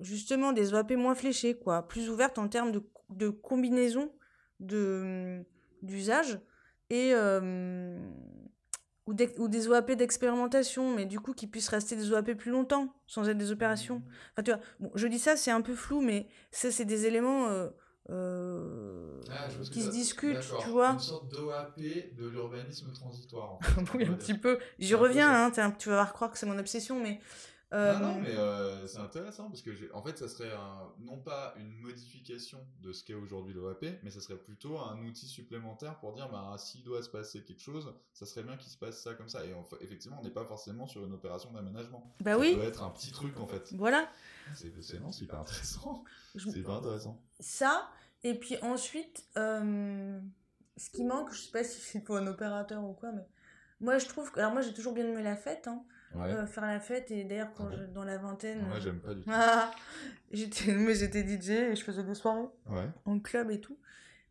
[0.00, 4.12] justement des OAP moins fléchées, quoi, plus ouvertes en termes de, de combinaison
[4.60, 5.44] de
[5.82, 6.38] d'usage
[6.90, 7.98] et euh,
[9.08, 12.94] ou, ou, des OAP d'expérimentation, mais du coup qui puissent rester des OAP plus longtemps
[13.08, 13.96] sans être des opérations.
[13.96, 14.04] Mmh.
[14.32, 17.06] Enfin, tu vois, bon, je dis ça, c'est un peu flou, mais ça, c'est des
[17.06, 17.48] éléments
[18.10, 20.90] euh, euh, ah, qui se discutent, tu vois.
[20.92, 23.52] Une sorte d'OAP de l'urbanisme transitoire.
[23.52, 24.58] En fait, oui, un petit peu.
[24.78, 27.20] J'y reviens, hein, tu vas voir croire que c'est mon obsession, mais
[27.72, 31.16] non, non, euh, mais euh, c'est intéressant parce que, en fait, ça serait un, non
[31.16, 35.98] pas une modification de ce qu'est aujourd'hui l'OAP, mais ça serait plutôt un outil supplémentaire
[35.98, 39.00] pour dire, bah, s'il doit se passer quelque chose, ça serait bien qu'il se passe
[39.00, 39.46] ça comme ça.
[39.46, 42.14] Et effectivement, on n'est pas forcément sur une opération d'aménagement.
[42.20, 42.56] Bah ça oui.
[42.56, 43.72] peut être un petit truc en fait.
[43.72, 44.06] Voilà.
[44.54, 46.04] C'est non, c'est hyper intéressant.
[46.36, 47.20] C'est hyper intéressant.
[47.40, 47.88] Ça,
[48.22, 50.20] et puis ensuite, euh,
[50.76, 53.26] ce qui manque, je sais pas si c'est pour un opérateur ou quoi, mais
[53.80, 54.40] moi je trouve que.
[54.40, 55.84] Alors moi j'ai toujours bien aimé la fête, hein.
[56.16, 57.10] Euh, faire la fête.
[57.10, 58.66] Et d'ailleurs, quand ah dans la vingtaine.
[58.66, 59.30] Moi, j'aime pas du tout.
[60.32, 62.48] j'étais, mais j'étais DJ et je faisais des soirées.
[63.04, 63.78] En club et tout.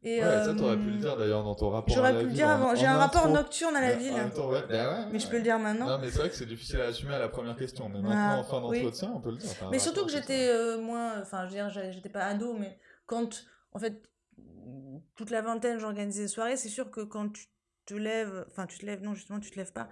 [0.04, 1.94] Et ouais, ça, t'aurais pu le dire d'ailleurs dans ton rapport.
[1.94, 2.74] J'aurais pu le dire avant.
[2.74, 4.14] J'ai un rapport nocturne à la ville.
[4.14, 5.88] Bah mais je peux le dire maintenant.
[5.88, 7.88] Non, mais c'est vrai que c'est difficile à assumer à la première question.
[7.88, 9.52] Mais maintenant, en fin d'entretien, on peut le dire.
[9.70, 11.22] Mais surtout que j'étais euh, moins.
[11.22, 13.46] Enfin, je veux dire, j'étais pas ado, mais quand.
[13.74, 14.02] En fait,
[15.16, 16.58] toute la vingtaine, j'organisais des soirées.
[16.58, 17.46] C'est sûr que quand tu
[17.86, 18.46] te lèves.
[18.50, 19.04] Enfin, tu te lèves.
[19.04, 19.88] Non, justement, tu te lèves pas.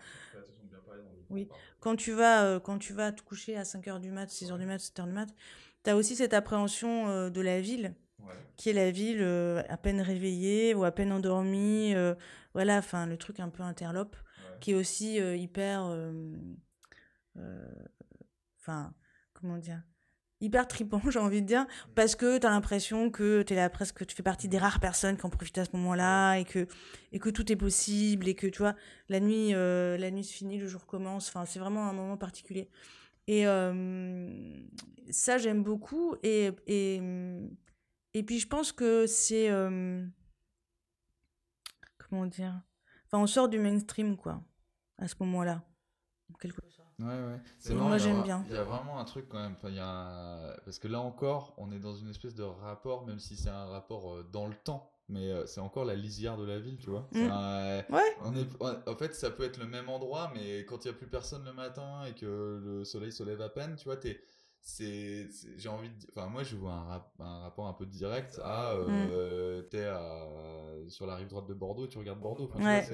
[1.29, 1.47] Oui.
[1.79, 4.65] Quand tu vas, euh, quand tu vas te coucher à 5h du mat, 6h du
[4.65, 5.29] mat, 7h du mat,
[5.83, 7.93] tu as aussi cette appréhension euh, de la ville,
[8.55, 11.93] qui est la ville euh, à peine réveillée ou à peine endormie.
[12.53, 14.15] voilà, enfin, le truc un peu interlope,
[14.59, 15.83] qui est aussi hyper.
[18.59, 18.93] Enfin,
[19.33, 19.81] comment dire
[20.41, 21.65] hyper tripant, j'ai envie de dire,
[21.95, 24.79] parce que tu as l'impression que tu es là presque, tu fais partie des rares
[24.79, 26.67] personnes qui en profitent à ce moment-là et que,
[27.11, 28.75] et que tout est possible et que tu vois,
[29.09, 32.17] la nuit, euh, la nuit se finit, le jour commence, enfin, c'est vraiment un moment
[32.17, 32.69] particulier.
[33.27, 34.27] Et euh,
[35.11, 36.15] ça, j'aime beaucoup.
[36.23, 36.99] Et, et,
[38.13, 39.49] et puis, je pense que c'est.
[39.49, 40.05] Euh,
[41.97, 42.61] comment dire
[43.05, 44.43] Enfin, on sort du mainstream, quoi,
[44.97, 45.63] à ce moment-là.
[46.39, 46.61] Quelque
[46.99, 47.39] Ouais, ouais.
[47.59, 48.43] C'est moi, j'aime bien.
[48.49, 49.53] Il y a vraiment un truc quand même.
[49.53, 50.55] Enfin, y a...
[50.65, 53.65] Parce que là encore, on est dans une espèce de rapport, même si c'est un
[53.65, 56.89] rapport euh, dans le temps, mais euh, c'est encore la lisière de la ville, tu
[56.89, 57.07] vois.
[57.13, 57.93] Mm.
[57.93, 58.15] ouais.
[58.25, 58.89] On est...
[58.89, 61.45] En fait, ça peut être le même endroit, mais quand il n'y a plus personne
[61.45, 64.19] le matin et que le soleil se lève à peine, tu vois, t'es
[64.61, 68.71] c'est j'ai envie de enfin moi je vois un, un rapport un peu direct à
[68.71, 69.11] euh, mm.
[70.89, 72.85] Sur la rive droite de Bordeaux tu regardes Bordeaux ouais.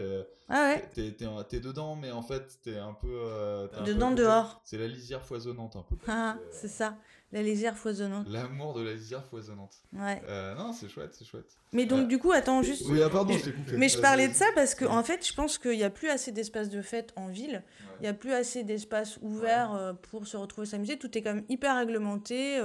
[0.49, 0.89] ah ouais.
[0.93, 5.23] t'es, t'es, dedans mais en fait t'es un peu euh, dedans dehors c'est la lisière
[5.23, 6.97] foisonnante un peu ah c'est ça
[7.35, 8.27] la lisière foisonnante.
[8.29, 9.75] L'amour de la lisière foisonnante.
[9.91, 10.21] Ouais.
[10.29, 11.57] Euh, non, c'est chouette, c'est chouette.
[11.73, 12.83] Mais donc, du coup, attends juste.
[12.87, 13.75] Oui, ah, pardon, je t'ai coupé.
[13.77, 16.07] Mais je parlais de ça parce que, en fait, je pense qu'il n'y a plus
[16.07, 17.61] assez d'espace de fête en ville.
[17.99, 20.97] Il n'y a plus assez d'espace ouvert euh, pour se retrouver s'amuser.
[20.97, 22.61] Tout est quand même hyper réglementé.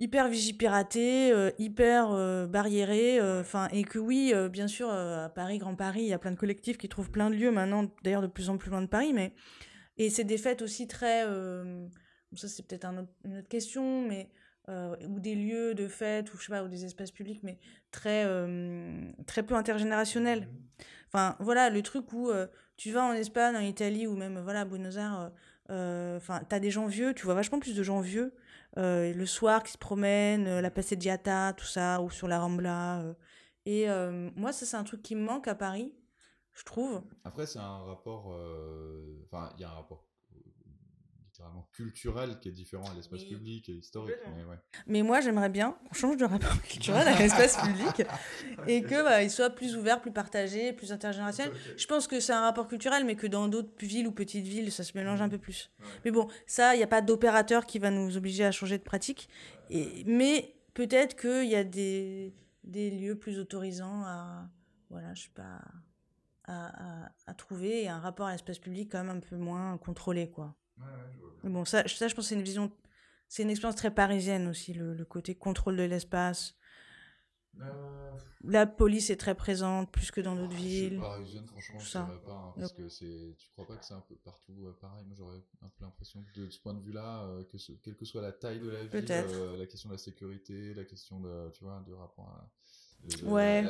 [0.00, 6.02] Euh, hyper vigipiraté, hyper barriéré, enfin et que oui, bien sûr, à Paris, Grand Paris,
[6.02, 8.50] il y a plein de collectifs qui trouvent plein de lieux maintenant, d'ailleurs de plus
[8.50, 9.32] en plus loin de Paris, mais
[9.96, 11.24] et c'est des fêtes aussi très
[12.36, 12.86] ça c'est peut-être
[13.24, 14.28] une autre question, mais
[14.68, 17.58] euh, ou des lieux de fête, ou je sais pas, ou des espaces publics, mais
[17.90, 20.48] très, euh, très peu intergénérationnels.
[21.08, 24.60] Enfin, voilà, le truc où euh, tu vas en Espagne, en Italie, ou même, voilà,
[24.60, 25.30] à Buenos Aires,
[25.68, 28.34] enfin, t'as des gens vieux, tu vois vachement plus de gens vieux,
[28.76, 33.02] le soir qui se promènent, la Passeggiata, tout ça, ou sur la Rambla.
[33.66, 33.86] et
[34.36, 35.94] moi, ça, c'est un truc qui me manque à Paris,
[36.52, 37.02] je trouve.
[37.24, 38.26] Après, c'est un rapport,
[39.26, 40.06] enfin, il y a un rapport
[41.72, 44.16] culturel qui est différent à l'espace public et historique.
[44.36, 44.56] Mais, ouais.
[44.86, 48.06] mais moi, j'aimerais bien qu'on change de rapport culturel à l'espace public
[48.66, 51.52] et que bah, il soit plus ouvert, plus partagé, plus intergénérationnel.
[51.76, 54.70] Je pense que c'est un rapport culturel, mais que dans d'autres villes ou petites villes,
[54.70, 55.70] ça se mélange un peu plus.
[56.04, 58.84] Mais bon, ça, il n'y a pas d'opérateur qui va nous obliger à changer de
[58.84, 59.28] pratique.
[59.70, 62.32] Et, mais peut-être qu'il y a des,
[62.62, 64.48] des lieux plus autorisants à,
[64.90, 65.60] voilà, je sais pas,
[66.44, 69.78] à, à, à trouver et un rapport à l'espace public quand même un peu moins
[69.78, 70.54] contrôlé, quoi.
[71.42, 72.72] Mais bon, ça, ça, je pense que c'est une vision,
[73.28, 76.56] c'est une expérience très parisienne aussi, le, le côté contrôle de l'espace.
[77.60, 78.10] Euh,
[78.42, 80.98] La police est très présente, plus que dans d'autres villes.
[80.98, 84.00] Parisienne, franchement, je ne pas, hein, parce que c'est, tu crois pas que c'est un
[84.00, 85.04] peu partout euh, pareil?
[85.06, 88.04] Moi, j'aurais un peu l'impression que de ce point de vue-là, euh, que quelle que
[88.04, 91.64] soit la taille de la ville, la question de la sécurité, la question de, tu
[91.64, 92.50] vois, de rapport à
[93.24, 93.64] ouais.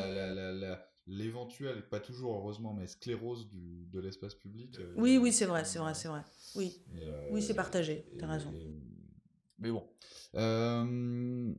[1.06, 4.78] L'éventuel, pas toujours heureusement, mais sclérose du, de l'espace public.
[4.96, 6.22] oui, oui, c'est vrai, c'est vrai, c'est vrai.
[6.56, 6.80] Oui,
[7.30, 8.06] oui, c'est partagé.
[8.18, 8.52] T'as raison.
[9.58, 9.84] mais bon.
[10.34, 11.52] Euh,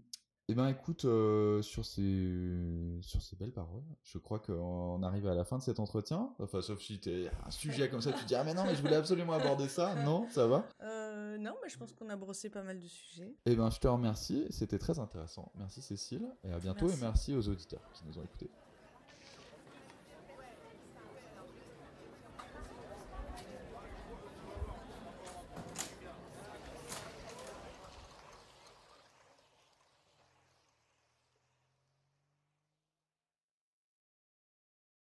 [0.48, 5.34] Eh ben écoute, euh, sur ces sur ces belles paroles, je crois qu'on arrive à
[5.34, 6.34] la fin de cet entretien.
[6.40, 8.76] Enfin, sauf si t'es un sujet comme ça, tu te dis ah mais non mais
[8.76, 9.96] je voulais absolument aborder ça.
[10.06, 10.68] Non, ça va.
[10.84, 13.34] Euh, non, mais je pense qu'on a brossé pas mal de sujets.
[13.48, 15.52] Eh ben je te remercie, c'était très intéressant.
[15.58, 17.00] Merci Cécile et à bientôt Merci.
[17.00, 18.50] et merci aux auditeurs qui nous ont écoutés.